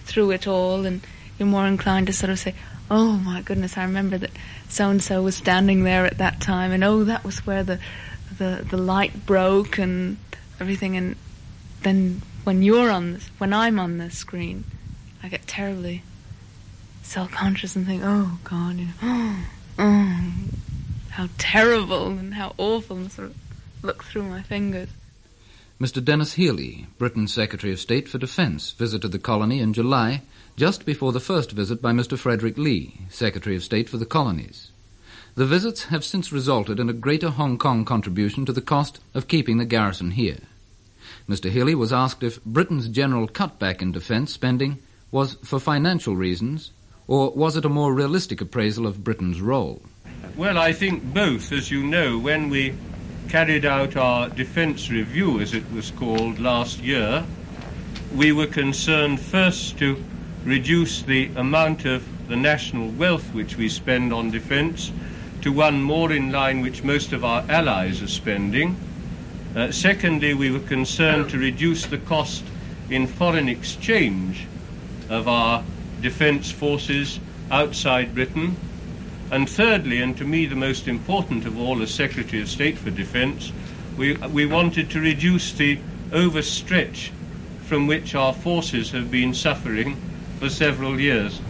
through 0.04 0.30
it 0.30 0.46
all 0.46 0.86
and 0.86 1.02
you're 1.40 1.48
more 1.48 1.66
inclined 1.66 2.06
to 2.06 2.14
sort 2.14 2.30
of 2.30 2.38
say, 2.38 2.54
oh 2.92 3.14
my 3.14 3.42
goodness, 3.42 3.76
I 3.76 3.86
remember 3.86 4.20
that 4.20 4.32
so 4.70 4.92
and 4.92 5.02
so 5.02 5.24
was 5.24 5.36
standing 5.36 5.84
there 5.84 6.06
at 6.06 6.20
that 6.20 6.40
time 6.42 6.72
and 6.72 6.84
oh 6.84 7.06
that 7.06 7.24
was 7.24 7.40
where 7.48 7.64
the, 7.64 7.80
the, 8.38 8.64
the 8.70 8.78
light 8.78 9.26
broke 9.26 9.80
and 9.80 10.18
everything 10.60 10.96
and 10.96 11.16
then 11.82 12.22
when 12.48 12.64
you're 12.64 12.90
on 12.90 13.20
when 13.40 13.52
I'm 13.52 13.78
on 13.78 13.98
the 13.98 14.10
screen, 14.10 14.64
I 15.22 15.28
get 15.28 15.46
terribly 15.48 16.02
self-conscious 17.04 17.76
and 17.76 17.86
think, 17.86 18.04
oh 18.06 18.40
God, 18.46 18.78
you 18.78 18.86
know, 18.86 18.94
oh, 19.80 20.34
how 21.10 21.28
terrible 21.38 22.08
and 22.08 22.36
how 22.36 22.56
awful 22.58 22.96
and 22.96 23.12
sort 23.12 23.32
of 23.32 23.36
look 23.84 24.06
through 24.06 24.24
my 24.24 24.42
fingers. 24.42 24.88
Mr. 25.78 26.02
Denis 26.02 26.34
Healey, 26.36 26.88
Britain's 26.98 27.34
Secretary 27.34 27.74
of 27.74 27.82
State 27.82 28.08
for 28.08 28.18
Defence, 28.18 28.72
visited 28.72 29.12
the 29.12 29.20
colony 29.20 29.60
in 29.60 29.74
July, 29.74 30.22
just 30.56 30.86
before 30.86 31.12
the 31.12 31.20
first 31.20 31.52
visit 31.52 31.82
by 31.82 31.92
Mr. 31.92 32.18
Frederick 32.18 32.58
Lee, 32.58 33.02
Secretary 33.10 33.58
of 33.58 33.64
State 33.64 33.90
for 33.90 33.98
the 33.98 34.06
Colonies. 34.06 34.72
The 35.36 35.46
visits 35.46 35.88
have 35.88 36.06
since 36.06 36.32
resulted 36.32 36.80
in 36.80 36.90
a 36.90 36.94
greater 36.94 37.30
Hong 37.30 37.58
Kong 37.58 37.84
contribution 37.84 38.46
to 38.46 38.54
the 38.54 38.62
cost 38.62 39.02
of 39.14 39.28
keeping 39.28 39.58
the 39.58 39.66
garrison 39.66 40.12
here. 40.12 40.40
Mr. 41.28 41.52
Healey 41.52 41.76
was 41.76 41.92
asked 41.92 42.24
if 42.24 42.44
Britain's 42.46 42.88
general 42.88 43.28
cutback 43.28 43.82
in 43.82 43.92
defence 43.92 44.34
spending 44.34 44.82
was 45.12 45.34
for 45.44 45.60
financial 45.60 46.16
reasons, 46.16 46.72
or 47.06 47.32
was 47.32 47.58
it 47.58 47.66
a 47.66 47.70
more 47.70 47.94
realistic 47.94 48.40
appraisal 48.40 48.88
of 48.88 49.04
Britain's 49.04 49.42
role? 49.42 49.82
Well, 50.38 50.58
I 50.58 50.72
think 50.72 51.14
both. 51.14 51.52
As 51.52 51.70
you 51.70 51.84
know, 51.84 52.18
when 52.18 52.50
we 52.50 52.76
carried 53.28 53.66
out 53.66 53.98
our 53.98 54.30
defence 54.30 54.90
review, 54.90 55.42
as 55.42 55.54
it 55.54 55.70
was 55.74 55.92
called, 55.92 56.40
last 56.40 56.80
year, 56.80 57.26
we 58.16 58.32
were 58.32 58.48
concerned 58.48 59.20
first 59.20 59.78
to 59.80 60.02
reduce 60.46 61.02
the 61.02 61.30
amount 61.36 61.84
of 61.84 62.06
the 62.30 62.38
national 62.38 62.90
wealth 62.92 63.34
which 63.34 63.58
we 63.58 63.68
spend 63.68 64.14
on 64.14 64.32
defence 64.32 64.94
to 65.42 65.52
one 65.52 65.82
more 65.82 66.12
in 66.14 66.32
line 66.32 66.62
which 66.62 66.84
most 66.84 67.12
of 67.12 67.26
our 67.26 67.44
allies 67.50 68.02
are 68.02 68.08
spending. 68.08 68.78
Uh, 69.58 69.72
secondly, 69.72 70.36
we 70.36 70.52
were 70.52 70.60
concerned 70.60 71.32
to 71.32 71.40
reduce 71.40 71.88
the 71.88 71.98
cost 71.98 72.44
in 72.92 73.08
foreign 73.08 73.50
exchange 73.50 74.46
of 75.10 75.28
our 75.28 75.64
defence 76.00 76.52
forces 76.52 77.20
outside 77.50 78.14
Britain. 78.14 78.56
And 79.32 79.50
thirdly, 79.50 80.00
and 80.00 80.16
to 80.18 80.26
me 80.26 80.46
the 80.46 80.56
most 80.56 80.88
important 80.88 81.48
of 81.48 81.58
all 81.58 81.82
as 81.82 81.92
Secretary 81.92 82.40
of 82.40 82.48
State 82.48 82.78
for 82.78 82.92
Defence, 82.92 83.52
we, 83.98 84.14
we 84.14 84.46
wanted 84.46 84.92
to 84.92 85.00
reduce 85.00 85.52
the 85.54 85.80
overstretch 86.12 87.10
from 87.64 87.88
which 87.88 88.14
our 88.14 88.34
forces 88.34 88.92
have 88.92 89.10
been 89.10 89.34
suffering 89.34 89.98
for 90.38 90.52
several 90.52 91.00
years. 91.00 91.42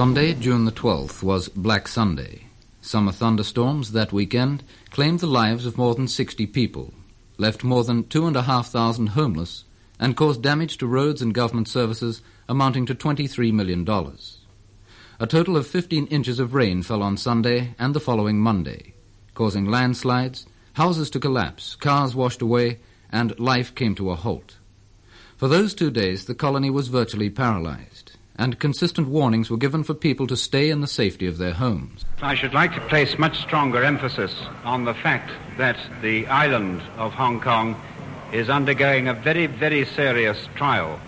Sunday, 0.00 0.32
June 0.32 0.64
the 0.64 0.72
12th, 0.72 1.22
was 1.22 1.50
Black 1.50 1.86
Sunday. 1.86 2.46
Summer 2.80 3.12
thunderstorms 3.12 3.92
that 3.92 4.14
weekend 4.14 4.64
claimed 4.88 5.20
the 5.20 5.26
lives 5.26 5.66
of 5.66 5.76
more 5.76 5.94
than 5.94 6.08
60 6.08 6.46
people, 6.46 6.94
left 7.36 7.62
more 7.62 7.84
than 7.84 8.08
2,500 8.08 9.10
homeless, 9.10 9.64
and 9.98 10.16
caused 10.16 10.40
damage 10.40 10.78
to 10.78 10.86
roads 10.86 11.20
and 11.20 11.34
government 11.34 11.68
services 11.68 12.22
amounting 12.48 12.86
to 12.86 12.94
$23 12.94 13.52
million. 13.52 13.86
A 15.20 15.26
total 15.26 15.58
of 15.58 15.66
15 15.66 16.06
inches 16.06 16.38
of 16.38 16.54
rain 16.54 16.82
fell 16.82 17.02
on 17.02 17.18
Sunday 17.18 17.74
and 17.78 17.92
the 17.92 18.00
following 18.00 18.40
Monday, 18.40 18.94
causing 19.34 19.66
landslides, 19.66 20.46
houses 20.72 21.10
to 21.10 21.20
collapse, 21.20 21.76
cars 21.76 22.14
washed 22.14 22.40
away, 22.40 22.78
and 23.12 23.38
life 23.38 23.74
came 23.74 23.94
to 23.96 24.10
a 24.10 24.16
halt. 24.16 24.56
For 25.36 25.46
those 25.46 25.74
two 25.74 25.90
days, 25.90 26.24
the 26.24 26.34
colony 26.34 26.70
was 26.70 26.88
virtually 26.88 27.28
paralyzed, 27.28 27.99
and 28.40 28.58
consistent 28.58 29.06
warnings 29.06 29.50
were 29.50 29.58
given 29.58 29.84
for 29.84 29.92
people 29.92 30.26
to 30.26 30.34
stay 30.34 30.70
in 30.70 30.80
the 30.80 30.86
safety 30.86 31.26
of 31.26 31.36
their 31.36 31.52
homes. 31.52 32.06
I 32.22 32.34
should 32.34 32.54
like 32.54 32.74
to 32.74 32.80
place 32.88 33.18
much 33.18 33.38
stronger 33.38 33.84
emphasis 33.84 34.34
on 34.64 34.86
the 34.86 34.94
fact 34.94 35.30
that 35.58 35.76
the 36.00 36.26
island 36.26 36.80
of 36.96 37.12
Hong 37.12 37.38
Kong 37.42 37.78
is 38.32 38.48
undergoing 38.48 39.08
a 39.08 39.14
very, 39.14 39.44
very 39.44 39.84
serious 39.84 40.38
trial, 40.54 40.98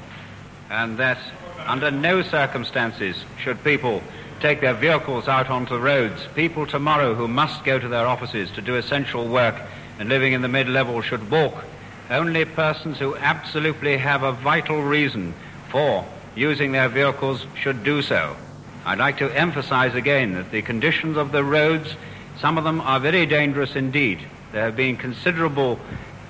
and 0.68 0.98
that 0.98 1.16
under 1.60 1.90
no 1.90 2.20
circumstances 2.20 3.16
should 3.38 3.64
people 3.64 4.02
take 4.40 4.60
their 4.60 4.74
vehicles 4.74 5.26
out 5.26 5.48
onto 5.48 5.74
the 5.74 5.80
roads. 5.80 6.28
People 6.34 6.66
tomorrow 6.66 7.14
who 7.14 7.28
must 7.28 7.64
go 7.64 7.78
to 7.78 7.88
their 7.88 8.06
offices 8.06 8.50
to 8.50 8.60
do 8.60 8.76
essential 8.76 9.26
work 9.26 9.54
and 9.98 10.10
living 10.10 10.34
in 10.34 10.42
the 10.42 10.48
mid 10.48 10.68
level 10.68 11.00
should 11.00 11.30
walk. 11.30 11.64
Only 12.10 12.44
persons 12.44 12.98
who 12.98 13.16
absolutely 13.16 13.96
have 13.96 14.22
a 14.22 14.32
vital 14.32 14.82
reason 14.82 15.32
for 15.70 16.04
using 16.34 16.72
their 16.72 16.88
vehicles 16.88 17.46
should 17.54 17.84
do 17.84 18.02
so. 18.02 18.36
I'd 18.84 18.98
like 18.98 19.18
to 19.18 19.30
emphasize 19.30 19.94
again 19.94 20.34
that 20.34 20.50
the 20.50 20.62
conditions 20.62 21.16
of 21.16 21.30
the 21.32 21.44
roads, 21.44 21.94
some 22.40 22.58
of 22.58 22.64
them 22.64 22.80
are 22.80 22.98
very 22.98 23.26
dangerous 23.26 23.76
indeed. 23.76 24.20
There 24.52 24.64
have 24.64 24.76
been 24.76 24.96
considerable, 24.96 25.78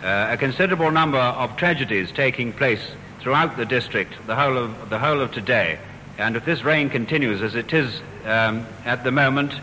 uh, 0.02 0.28
a 0.30 0.36
considerable 0.36 0.90
number 0.90 1.18
of 1.18 1.56
tragedies 1.56 2.12
taking 2.12 2.52
place 2.52 2.82
throughout 3.20 3.56
the 3.56 3.64
district, 3.64 4.14
the 4.26 4.34
whole 4.34 4.58
of 4.58 4.90
the 4.90 4.98
whole 4.98 5.20
of 5.20 5.32
today. 5.32 5.78
And 6.18 6.36
if 6.36 6.44
this 6.44 6.62
rain 6.62 6.90
continues 6.90 7.40
as 7.40 7.54
it 7.54 7.72
is 7.72 8.00
um, 8.24 8.66
at 8.84 9.04
the 9.04 9.12
moment, 9.12 9.54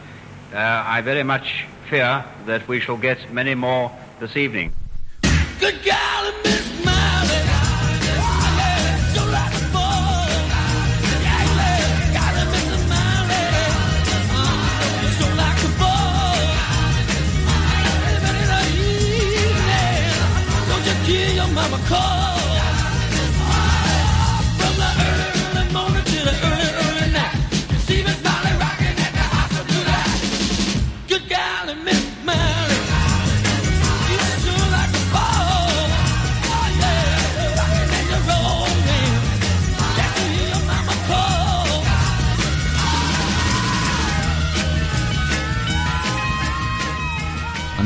uh, 0.54 0.58
I 0.58 1.02
very 1.02 1.24
much 1.24 1.66
fear 1.90 2.26
that 2.46 2.68
we 2.68 2.80
shall 2.80 2.98
get 2.98 3.32
many 3.32 3.56
more 3.56 3.92
this 4.20 4.36
evening. 4.36 4.74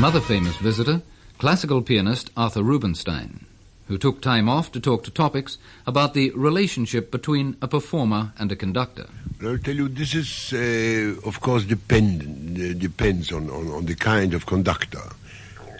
Another 0.04 0.20
famous 0.20 0.54
visitor, 0.58 1.00
classical 1.38 1.80
pianist 1.80 2.30
Arthur 2.36 2.62
Rubinstein, 2.62 3.46
who 3.88 3.96
took 3.96 4.20
time 4.20 4.50
off 4.50 4.70
to 4.72 4.78
talk 4.78 5.02
to 5.04 5.10
topics 5.10 5.56
about 5.86 6.12
the 6.12 6.30
relationship 6.32 7.10
between 7.10 7.56
a 7.62 7.68
performer 7.68 8.34
and 8.38 8.52
a 8.52 8.54
conductor. 8.54 9.06
I'll 9.42 9.56
tell 9.56 9.74
you, 9.74 9.88
this 9.88 10.14
is, 10.14 10.52
uh, 10.52 11.26
of 11.26 11.40
course, 11.40 11.64
depend, 11.64 12.20
uh, 12.20 12.74
depends 12.74 13.32
on, 13.32 13.48
on, 13.48 13.70
on 13.70 13.86
the 13.86 13.94
kind 13.94 14.34
of 14.34 14.44
conductor. 14.44 15.00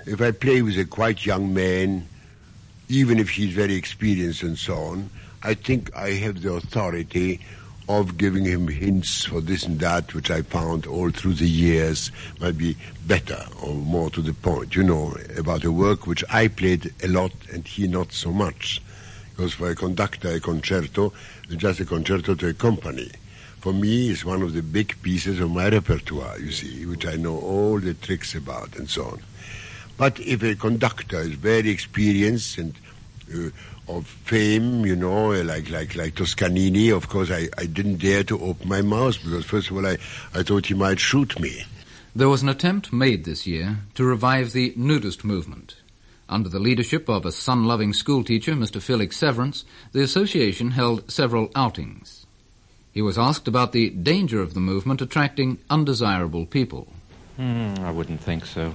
If 0.07 0.23
I 0.23 0.31
play 0.31 0.63
with 0.63 0.79
a 0.79 0.87
quite 0.87 1.27
young 1.27 1.53
man, 1.53 2.09
even 2.89 3.19
if 3.19 3.29
he's 3.29 3.53
very 3.53 3.75
experienced 3.75 4.43
and 4.43 4.57
so 4.57 4.75
on, 4.75 5.11
I 5.43 5.53
think 5.53 5.95
I 5.95 6.13
have 6.13 6.41
the 6.41 6.55
authority 6.55 7.41
of 7.89 8.17
giving 8.17 8.45
him 8.45 8.69
hints 8.69 9.25
for 9.25 9.41
this 9.41 9.65
and 9.65 9.79
that, 9.81 10.15
which 10.15 10.31
I 10.31 10.43
found 10.43 10.87
all 10.87 11.11
through 11.11 11.35
the 11.35 11.49
years 11.49 12.11
might 12.41 12.57
be 12.57 12.77
better 13.07 13.45
or 13.63 13.75
more 13.75 14.11
to 14.11 14.23
the 14.23 14.33
point, 14.33 14.75
you 14.75 14.83
know, 14.83 15.17
about 15.37 15.65
a 15.65 15.73
work 15.73 16.07
which 16.07 16.25
I 16.31 16.49
played 16.49 16.93
a 17.03 17.09
lot 17.09 17.33
and 17.53 17.67
he 17.67 17.87
not 17.87 18.13
so 18.13 18.33
much. 18.33 18.81
Because 19.31 19.55
for 19.55 19.71
a 19.71 19.75
conductor, 19.75 20.29
a 20.29 20.41
concerto 20.41 21.13
is 21.51 21.57
just 21.57 21.81
a 21.81 21.85
concerto 21.85 22.35
to 22.35 22.49
accompany. 22.49 23.11
For 23.59 23.73
me, 23.73 24.11
it's 24.11 24.25
one 24.25 24.43
of 24.43 24.53
the 24.53 24.63
big 24.63 25.01
pieces 25.03 25.41
of 25.41 25.51
my 25.51 25.69
repertoire, 25.69 26.39
you 26.39 26.53
see, 26.53 26.87
which 26.87 27.07
I 27.07 27.17
know 27.17 27.39
all 27.39 27.81
the 27.81 27.95
tricks 27.95 28.35
about 28.35 28.77
and 28.77 28.89
so 28.89 29.05
on. 29.05 29.23
But 29.97 30.21
if 30.21 30.43
a 30.43 30.55
conductor 30.55 31.21
is 31.21 31.35
very 31.35 31.71
experienced 31.71 32.59
and 32.59 32.75
uh, 33.33 33.51
of 33.89 34.07
fame, 34.07 34.87
you 34.87 34.97
know, 34.97 35.31
like 35.43 35.71
like 35.71 35.95
like 35.95 36.15
Toscanini, 36.15 36.91
of 36.91 37.09
course, 37.09 37.31
I, 37.31 37.49
I 37.59 37.67
didn't 37.67 37.97
dare 37.97 38.25
to 38.25 38.41
open 38.41 38.69
my 38.69 38.83
mouth 38.83 39.23
because 39.23 39.45
first 39.45 39.71
of 39.71 39.77
all, 39.77 39.87
I, 39.87 39.99
I 40.35 40.43
thought 40.43 40.67
he 40.67 40.75
might 40.75 41.01
shoot 41.01 41.39
me. 41.39 41.65
There 42.17 42.29
was 42.29 42.43
an 42.43 42.49
attempt 42.49 42.93
made 42.93 43.25
this 43.25 43.47
year 43.47 43.79
to 43.95 44.05
revive 44.05 44.53
the 44.53 44.73
nudist 44.77 45.25
movement. 45.25 45.77
Under 46.29 46.49
the 46.49 46.61
leadership 46.61 47.09
of 47.09 47.27
a 47.27 47.33
sun-loving 47.33 47.93
schoolteacher, 47.93 48.53
Mr. 48.53 48.81
Felix 48.81 49.17
Severance, 49.17 49.65
the 49.93 50.03
association 50.03 50.71
held 50.71 51.11
several 51.11 51.51
outings. 51.55 52.25
He 52.93 53.03
was 53.03 53.19
asked 53.19 53.49
about 53.49 53.73
the 53.73 53.91
danger 53.91 54.41
of 54.41 54.55
the 54.55 54.61
movement 54.61 55.03
attracting 55.03 55.59
undesirable 55.69 56.47
people. 56.47 56.87
Hmm, 57.37 57.75
I 57.81 57.91
wouldn't 57.91 58.21
think 58.21 58.47
so. 58.47 58.73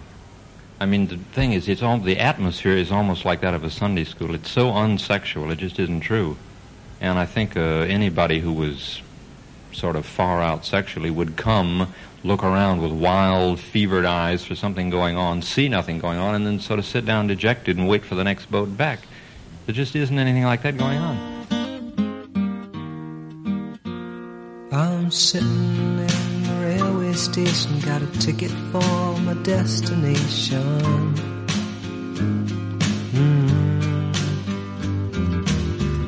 I 0.82 0.86
mean, 0.86 1.08
the 1.08 1.18
thing 1.18 1.52
is, 1.52 1.68
it's 1.68 1.84
all 1.84 1.98
the 1.98 2.18
atmosphere 2.18 2.78
is 2.78 2.92
almost 2.92 3.26
like 3.26 3.42
that 3.42 3.54
of 3.54 3.66
a 3.66 3.70
Sunday 3.70 4.06
school. 4.06 4.34
It's 4.34 4.50
so 4.50 4.72
unsexual, 4.72 5.52
it 5.52 5.58
just 5.58 5.78
isn't 5.78 6.00
true. 6.02 6.38
And 7.02 7.20
I 7.20 7.26
think 7.26 7.58
uh, 7.58 7.60
anybody 7.60 8.40
who 8.40 8.54
was 8.54 9.02
sort 9.74 9.96
of 9.96 10.06
far 10.06 10.42
out 10.42 10.66
sexually 10.66 11.12
would 11.12 11.36
come, 11.36 11.94
look 12.24 12.44
around 12.44 12.82
with 12.82 12.92
wild, 12.92 13.60
fevered 13.60 14.06
eyes 14.06 14.46
for 14.46 14.56
something 14.56 14.90
going 14.90 15.18
on, 15.18 15.42
see 15.42 15.68
nothing 15.68 16.00
going 16.00 16.18
on, 16.18 16.34
and 16.34 16.46
then 16.46 16.60
sort 16.60 16.80
of 16.80 16.86
sit 16.86 17.06
down 17.06 17.28
dejected 17.28 17.78
and 17.78 17.88
wait 17.88 18.06
for 18.06 18.16
the 18.16 18.24
next 18.24 18.50
boat 18.50 18.78
back. 18.78 19.00
There 19.66 19.76
just 19.76 19.96
isn't 19.96 20.18
anything 20.18 20.46
like 20.46 20.62
that 20.64 20.78
going 20.78 20.98
on. 20.98 21.40
I'm 24.72 25.12
sitting 25.12 25.48
in 25.48 25.98
the 25.98 26.29
railway 27.10 27.18
station, 27.18 27.80
got 27.82 28.02
a 28.02 28.08
ticket 28.20 28.52
for 28.72 29.20
my 29.22 29.34
destination. 29.44 31.14
Mm. 33.14 34.16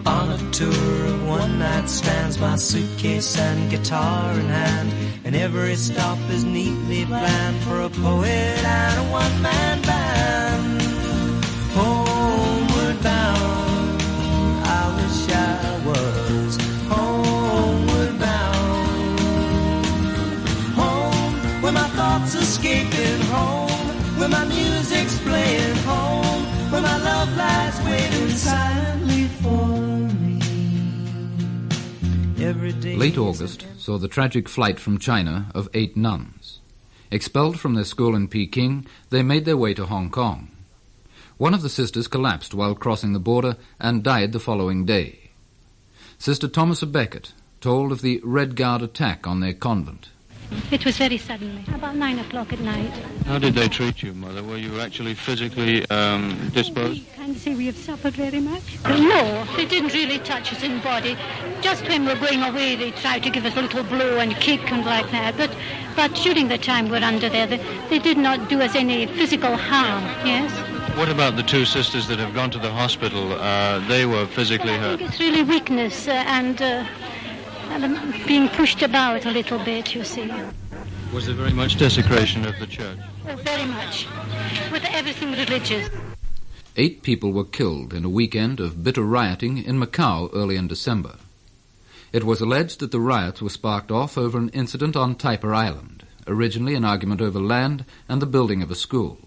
On 0.05 0.31
a 0.31 0.51
tour 0.51 1.05
of 1.07 1.27
one 1.27 1.59
night 1.59 1.89
stands, 1.89 2.39
my 2.39 2.55
suitcase 2.55 3.37
and 3.37 3.69
guitar 3.71 4.33
in 4.33 4.45
hand, 4.47 4.93
and 5.25 5.35
every 5.35 5.75
stop 5.75 6.19
is 6.29 6.43
neatly 6.43 7.05
planned 7.05 7.63
for 7.63 7.81
a 7.81 7.89
poet 7.89 8.27
and 8.27 8.99
a 8.99 9.11
one 9.11 9.41
man 9.41 9.81
band. 9.81 10.50
August 33.21 33.65
saw 33.77 33.97
the 33.97 34.07
tragic 34.07 34.49
flight 34.49 34.79
from 34.79 34.97
China 34.97 35.51
of 35.53 35.69
eight 35.73 35.95
nuns. 35.95 36.59
Expelled 37.11 37.59
from 37.59 37.75
their 37.75 37.83
school 37.83 38.15
in 38.15 38.27
Peking, 38.27 38.85
they 39.09 39.21
made 39.21 39.45
their 39.45 39.57
way 39.57 39.73
to 39.75 39.85
Hong 39.85 40.09
Kong. 40.09 40.49
One 41.37 41.53
of 41.53 41.61
the 41.61 41.69
sisters 41.69 42.07
collapsed 42.07 42.53
while 42.53 42.75
crossing 42.75 43.13
the 43.13 43.19
border 43.19 43.57
and 43.79 44.03
died 44.03 44.31
the 44.31 44.39
following 44.39 44.85
day. 44.85 45.31
Sister 46.17 46.47
Thomas 46.47 46.83
Becket 46.83 47.33
told 47.59 47.91
of 47.91 48.01
the 48.01 48.21
Red 48.23 48.55
Guard 48.55 48.81
attack 48.81 49.27
on 49.27 49.39
their 49.39 49.53
convent. 49.53 50.09
It 50.71 50.85
was 50.85 50.97
very 50.97 51.17
suddenly, 51.17 51.63
about 51.73 51.95
nine 51.95 52.19
o'clock 52.19 52.51
at 52.53 52.59
night. 52.59 52.91
How 53.25 53.39
did 53.39 53.55
they 53.55 53.67
treat 53.67 54.03
you, 54.03 54.13
Mother? 54.13 54.43
Were 54.43 54.57
you 54.57 54.79
actually 54.79 55.13
physically 55.13 55.89
um, 55.89 56.49
disposed? 56.53 57.03
I 57.13 57.15
can't 57.15 57.37
say 57.37 57.55
we 57.55 57.65
have 57.67 57.77
suffered 57.77 58.13
very 58.13 58.39
much. 58.39 58.77
No, 58.85 59.45
they 59.55 59.65
didn't 59.65 59.93
really 59.93 60.19
touch 60.19 60.51
us 60.53 60.63
in 60.63 60.79
body. 60.81 61.17
Just 61.61 61.87
when 61.87 62.05
we're 62.05 62.19
going 62.19 62.41
away, 62.43 62.75
they 62.75 62.91
tried 62.91 63.23
to 63.23 63.29
give 63.29 63.45
us 63.45 63.55
a 63.55 63.61
little 63.61 63.83
blow 63.83 64.17
and 64.17 64.35
kick 64.37 64.71
and 64.71 64.85
like 64.85 65.09
that. 65.11 65.37
But, 65.37 65.55
but 65.95 66.13
during 66.15 66.47
the 66.47 66.57
time 66.57 66.89
we're 66.89 67.03
under 67.03 67.29
there, 67.29 67.47
they, 67.47 67.57
they 67.89 67.99
did 67.99 68.17
not 68.17 68.49
do 68.49 68.61
us 68.61 68.75
any 68.75 69.07
physical 69.07 69.55
harm. 69.55 70.03
Yes. 70.25 70.51
What 70.97 71.07
about 71.07 71.37
the 71.37 71.43
two 71.43 71.63
sisters 71.63 72.07
that 72.09 72.19
have 72.19 72.33
gone 72.33 72.51
to 72.51 72.59
the 72.59 72.71
hospital? 72.71 73.33
Uh, 73.33 73.79
they 73.87 74.05
were 74.05 74.25
physically 74.25 74.73
hurt. 74.73 75.01
It's 75.01 75.19
really 75.19 75.43
weakness 75.43 76.07
uh, 76.07 76.11
and, 76.11 76.61
uh, 76.61 76.85
being 78.27 78.49
pushed 78.49 78.81
about 78.81 79.25
a 79.25 79.31
little 79.31 79.59
bit. 79.59 79.95
You 79.95 80.03
see. 80.03 80.31
Was 81.13 81.25
there 81.25 81.35
very 81.35 81.53
much 81.53 81.77
desecration 81.77 82.45
of 82.45 82.57
the 82.59 82.67
church? 82.67 82.97
Oh, 83.27 83.35
very 83.35 83.65
much. 83.65 84.07
With 84.71 84.85
everything 84.85 85.31
religious. 85.31 85.89
Eight 86.77 87.01
people 87.01 87.33
were 87.33 87.43
killed 87.43 87.93
in 87.93 88.05
a 88.05 88.09
weekend 88.09 88.59
of 88.61 88.83
bitter 88.83 89.03
rioting 89.03 89.57
in 89.57 89.77
Macau 89.77 90.29
early 90.33 90.55
in 90.55 90.67
December. 90.67 91.15
It 92.13 92.23
was 92.23 92.39
alleged 92.39 92.79
that 92.79 92.91
the 92.91 92.99
riots 92.99 93.41
were 93.41 93.49
sparked 93.49 93.91
off 93.91 94.17
over 94.17 94.37
an 94.37 94.49
incident 94.49 94.95
on 94.95 95.15
Taipa 95.15 95.53
Island, 95.53 96.05
originally 96.27 96.75
an 96.75 96.85
argument 96.85 97.19
over 97.21 97.39
land 97.39 97.83
and 98.07 98.21
the 98.21 98.25
building 98.25 98.61
of 98.61 98.71
a 98.71 98.75
school. 98.75 99.17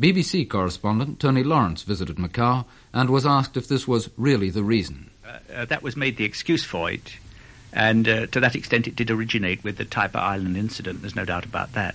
BBC 0.00 0.48
correspondent 0.48 1.20
Tony 1.20 1.42
Lawrence 1.42 1.82
visited 1.82 2.16
Macau 2.16 2.64
and 2.92 3.10
was 3.10 3.24
asked 3.26 3.56
if 3.56 3.68
this 3.68 3.86
was 3.86 4.10
really 4.16 4.50
the 4.50 4.64
reason. 4.64 5.10
uh, 5.54 5.64
that 5.64 5.82
was 5.82 5.96
made 5.96 6.16
the 6.16 6.24
excuse 6.24 6.64
for 6.64 6.90
it. 6.90 7.16
And 7.76 8.08
uh, 8.08 8.26
to 8.28 8.40
that 8.40 8.56
extent, 8.56 8.88
it 8.88 8.96
did 8.96 9.10
originate 9.10 9.62
with 9.62 9.76
the 9.76 9.84
Taipa 9.84 10.16
Island 10.16 10.56
incident. 10.56 11.02
There's 11.02 11.14
no 11.14 11.26
doubt 11.26 11.44
about 11.44 11.74
that. 11.74 11.94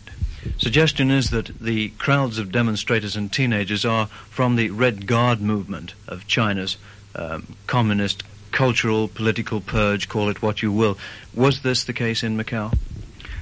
Suggestion 0.58 1.10
is 1.10 1.32
that 1.32 1.60
the 1.60 1.90
crowds 1.98 2.38
of 2.38 2.52
demonstrators 2.52 3.16
and 3.16 3.34
teenagers 3.34 3.84
are 3.84 4.06
from 4.30 4.56
the 4.56 4.70
Red 4.70 5.08
Guard 5.08 5.42
movement 5.42 5.96
of 6.08 6.28
China's 6.28 6.78
um, 7.16 7.56
communist 7.66 8.24
cultural, 8.52 9.08
political 9.08 9.60
purge, 9.60 10.08
call 10.08 10.30
it 10.30 10.44
what 10.44 10.62
you 10.62 10.72
will. 10.72 11.00
Was 11.34 11.62
this 11.62 11.84
the 11.86 11.94
case 11.94 12.22
in 12.22 12.38
Macau? 12.38 12.78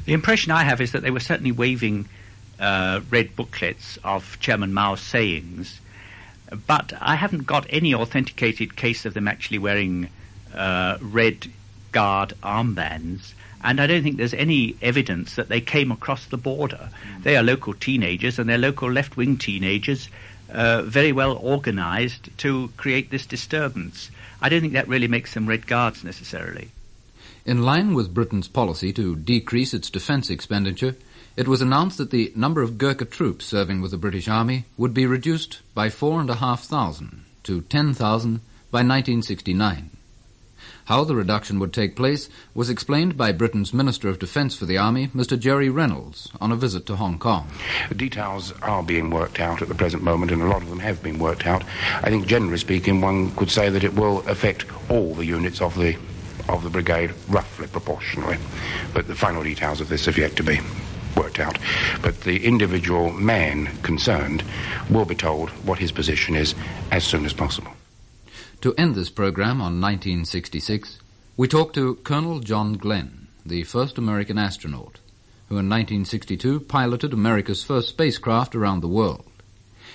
The 0.05 0.13
impression 0.13 0.53
I 0.53 0.63
have 0.63 0.79
is 0.79 0.93
that 0.93 1.03
they 1.03 1.11
were 1.11 1.19
certainly 1.19 1.51
waving 1.51 2.07
uh, 2.57 3.01
red 3.09 3.35
booklets 3.35 3.97
of 4.03 4.39
Chairman 4.39 4.73
Mao's 4.73 5.01
sayings, 5.01 5.81
but 6.67 6.93
I 7.01 7.15
haven't 7.15 7.45
got 7.45 7.65
any 7.69 7.93
authenticated 7.93 8.77
case 8.77 9.05
of 9.05 9.13
them 9.13 9.27
actually 9.27 9.59
wearing 9.59 10.09
uh, 10.53 10.97
red 11.01 11.47
guard 11.91 12.33
armbands. 12.43 13.33
And 13.63 13.81
I 13.81 13.87
don't 13.87 14.03
think 14.03 14.17
there's 14.17 14.33
any 14.33 14.75
evidence 14.81 15.35
that 15.35 15.49
they 15.49 15.61
came 15.61 15.91
across 15.91 16.25
the 16.25 16.37
border. 16.37 16.89
They 17.23 17.35
are 17.35 17.43
local 17.43 17.73
teenagers, 17.73 18.39
and 18.39 18.49
they're 18.49 18.57
local 18.57 18.91
left 18.91 19.17
wing 19.17 19.37
teenagers, 19.37 20.09
uh, 20.51 20.83
very 20.83 21.11
well 21.11 21.33
organized 21.37 22.29
to 22.39 22.71
create 22.77 23.09
this 23.09 23.25
disturbance. 23.25 24.11
I 24.41 24.49
don't 24.49 24.61
think 24.61 24.73
that 24.73 24.87
really 24.87 25.09
makes 25.09 25.33
them 25.33 25.45
Red 25.45 25.67
Guards 25.67 26.03
necessarily. 26.03 26.69
In 27.45 27.63
line 27.63 27.93
with 27.93 28.13
Britain's 28.13 28.47
policy 28.47 28.93
to 28.93 29.15
decrease 29.15 29.73
its 29.73 29.89
defence 29.89 30.29
expenditure, 30.29 30.95
it 31.35 31.47
was 31.47 31.61
announced 31.61 31.97
that 31.97 32.11
the 32.11 32.31
number 32.35 32.61
of 32.61 32.77
Gurkha 32.77 33.05
troops 33.05 33.45
serving 33.45 33.81
with 33.81 33.91
the 33.91 33.97
British 33.97 34.27
Army 34.27 34.65
would 34.77 34.93
be 34.93 35.05
reduced 35.05 35.59
by 35.73 35.89
4,500 35.89 37.21
to 37.43 37.61
10,000 37.61 38.41
by 38.71 38.79
1969. 38.79 39.89
How 40.89 41.03
the 41.03 41.13
reduction 41.13 41.59
would 41.59 41.71
take 41.71 41.95
place 41.95 42.29
was 42.55 42.67
explained 42.67 43.15
by 43.15 43.31
Britain's 43.31 43.75
Minister 43.75 44.09
of 44.09 44.17
Defence 44.17 44.57
for 44.57 44.65
the 44.65 44.79
Army, 44.79 45.09
Mr. 45.09 45.37
Gerry 45.37 45.69
Reynolds, 45.69 46.31
on 46.41 46.51
a 46.51 46.55
visit 46.55 46.87
to 46.87 46.95
Hong 46.95 47.19
Kong. 47.19 47.47
Details 47.95 48.53
are 48.63 48.81
being 48.81 49.11
worked 49.11 49.39
out 49.39 49.61
at 49.61 49.67
the 49.67 49.75
present 49.75 50.01
moment, 50.01 50.31
and 50.31 50.41
a 50.41 50.47
lot 50.47 50.63
of 50.63 50.69
them 50.71 50.79
have 50.79 51.03
been 51.03 51.19
worked 51.19 51.45
out. 51.45 51.63
I 52.01 52.09
think, 52.09 52.25
generally 52.25 52.57
speaking, 52.57 53.01
one 53.01 53.29
could 53.35 53.51
say 53.51 53.69
that 53.69 53.83
it 53.83 53.93
will 53.93 54.27
affect 54.27 54.65
all 54.89 55.13
the 55.13 55.27
units 55.27 55.61
of 55.61 55.77
the 55.77 55.95
of 56.47 56.63
the 56.63 56.71
brigade, 56.71 57.13
roughly 57.27 57.67
proportionally. 57.67 58.39
But 58.91 59.05
the 59.05 59.13
final 59.13 59.43
details 59.43 59.81
of 59.81 59.89
this 59.89 60.07
have 60.07 60.17
yet 60.17 60.35
to 60.37 60.43
be 60.43 60.59
worked 61.15 61.39
out. 61.39 61.59
But 62.01 62.21
the 62.21 62.43
individual 62.43 63.11
man 63.11 63.67
concerned 63.83 64.43
will 64.89 65.05
be 65.05 65.13
told 65.13 65.51
what 65.67 65.77
his 65.77 65.91
position 65.91 66.35
is 66.35 66.55
as 66.89 67.03
soon 67.03 67.27
as 67.27 67.33
possible. 67.33 67.73
To 68.61 68.75
end 68.75 68.93
this 68.93 69.09
program 69.09 69.61
on 69.61 69.79
1966, 69.79 70.99
we 71.37 71.47
talked 71.47 71.75
to 71.75 71.95
Colonel 71.95 72.41
John 72.41 72.73
Glenn, 72.73 73.27
the 73.45 73.63
first 73.63 73.97
American 73.97 74.37
astronaut, 74.37 74.99
who 75.47 75.55
in 75.55 75.69
1962 75.69 76.59
piloted 76.61 77.13
America's 77.13 77.63
first 77.63 77.87
spacecraft 77.87 78.55
around 78.55 78.81
the 78.81 78.89
world. 78.89 79.25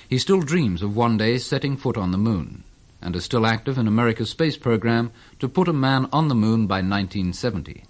He 0.08 0.16
still 0.16 0.40
dreams 0.40 0.80
of 0.80 0.96
one 0.96 1.18
day 1.18 1.36
setting 1.36 1.76
foot 1.76 1.98
on 1.98 2.10
the 2.10 2.16
moon, 2.16 2.64
and 3.02 3.14
is 3.14 3.26
still 3.26 3.44
active 3.44 3.76
in 3.76 3.86
America's 3.86 4.30
space 4.30 4.56
program 4.56 5.12
to 5.40 5.48
put 5.48 5.68
a 5.68 5.74
man 5.74 6.08
on 6.10 6.28
the 6.28 6.34
moon 6.34 6.66
by 6.66 6.76
1970. 6.76 7.84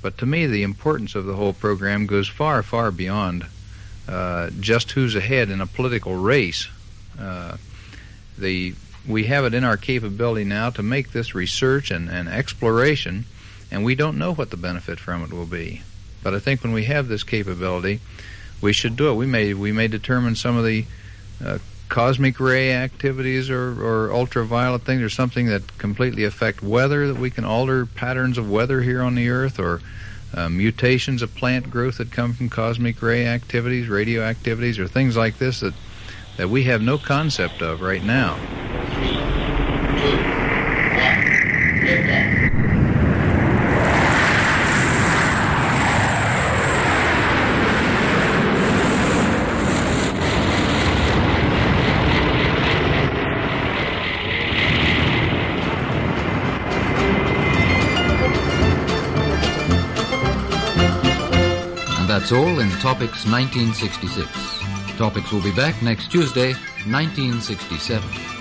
But 0.00 0.16
to 0.18 0.26
me, 0.26 0.46
the 0.46 0.62
importance 0.62 1.16
of 1.16 1.26
the 1.26 1.34
whole 1.34 1.54
program 1.54 2.06
goes 2.06 2.28
far, 2.28 2.62
far 2.62 2.92
beyond 2.92 3.46
uh, 4.06 4.50
just 4.60 4.92
who's 4.92 5.16
ahead 5.16 5.50
in 5.50 5.60
a 5.60 5.66
political 5.66 6.14
race. 6.14 6.68
Uh, 7.18 7.56
the 8.38 8.74
we 9.06 9.24
have 9.24 9.44
it 9.44 9.54
in 9.54 9.64
our 9.64 9.76
capability 9.76 10.44
now 10.44 10.70
to 10.70 10.82
make 10.82 11.12
this 11.12 11.34
research 11.34 11.90
and, 11.90 12.08
and 12.08 12.28
exploration, 12.28 13.24
and 13.70 13.84
we 13.84 13.94
don't 13.94 14.18
know 14.18 14.34
what 14.34 14.50
the 14.50 14.56
benefit 14.56 14.98
from 14.98 15.22
it 15.22 15.32
will 15.32 15.46
be. 15.46 15.82
But 16.22 16.34
I 16.34 16.38
think 16.38 16.62
when 16.62 16.72
we 16.72 16.84
have 16.84 17.08
this 17.08 17.22
capability, 17.22 18.00
we 18.60 18.72
should 18.72 18.96
do 18.96 19.08
it. 19.08 19.14
We 19.14 19.26
may 19.26 19.54
we 19.54 19.72
may 19.72 19.88
determine 19.88 20.36
some 20.36 20.56
of 20.56 20.64
the 20.64 20.84
uh, 21.44 21.58
cosmic 21.88 22.38
ray 22.38 22.72
activities 22.72 23.50
or, 23.50 23.82
or 23.82 24.12
ultraviolet 24.12 24.82
things 24.82 25.02
or 25.02 25.10
something 25.10 25.46
that 25.46 25.76
completely 25.76 26.24
affect 26.24 26.62
weather 26.62 27.08
that 27.08 27.18
we 27.18 27.30
can 27.30 27.44
alter 27.44 27.84
patterns 27.84 28.38
of 28.38 28.50
weather 28.50 28.80
here 28.80 29.02
on 29.02 29.16
the 29.16 29.28
earth 29.28 29.58
or 29.58 29.80
uh, 30.32 30.48
mutations 30.48 31.20
of 31.20 31.34
plant 31.34 31.68
growth 31.68 31.98
that 31.98 32.12
come 32.12 32.32
from 32.32 32.48
cosmic 32.48 33.02
ray 33.02 33.26
activities 33.26 33.88
radio 33.88 34.22
activities 34.22 34.78
or 34.78 34.86
things 34.86 35.16
like 35.16 35.38
this 35.38 35.60
that 35.60 35.74
that 36.36 36.48
we 36.48 36.62
have 36.62 36.80
no 36.80 36.96
concept 36.96 37.60
of 37.60 37.80
right 37.80 38.04
now 38.04 38.36
that's 62.20 62.32
all 62.32 62.60
in 62.60 62.68
Topics 62.80 63.24
1966. 63.24 64.28
Topics 64.98 65.32
will 65.32 65.42
be 65.42 65.52
back 65.52 65.80
next 65.82 66.10
Tuesday, 66.10 66.52
1967. 66.86 68.39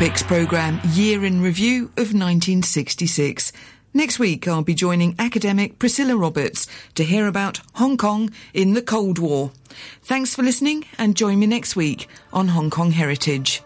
Topics 0.00 0.22
programme 0.22 0.80
Year 0.94 1.26
in 1.26 1.42
Review 1.42 1.84
of 1.98 2.14
1966. 2.14 3.52
Next 3.92 4.18
week 4.18 4.48
I'll 4.48 4.62
be 4.62 4.72
joining 4.72 5.14
academic 5.18 5.78
Priscilla 5.78 6.16
Roberts 6.16 6.66
to 6.94 7.04
hear 7.04 7.26
about 7.26 7.60
Hong 7.74 7.98
Kong 7.98 8.30
in 8.54 8.72
the 8.72 8.80
Cold 8.80 9.18
War. 9.18 9.50
Thanks 10.02 10.34
for 10.34 10.42
listening 10.42 10.86
and 10.96 11.14
join 11.14 11.38
me 11.38 11.46
next 11.46 11.76
week 11.76 12.08
on 12.32 12.48
Hong 12.48 12.70
Kong 12.70 12.92
Heritage. 12.92 13.62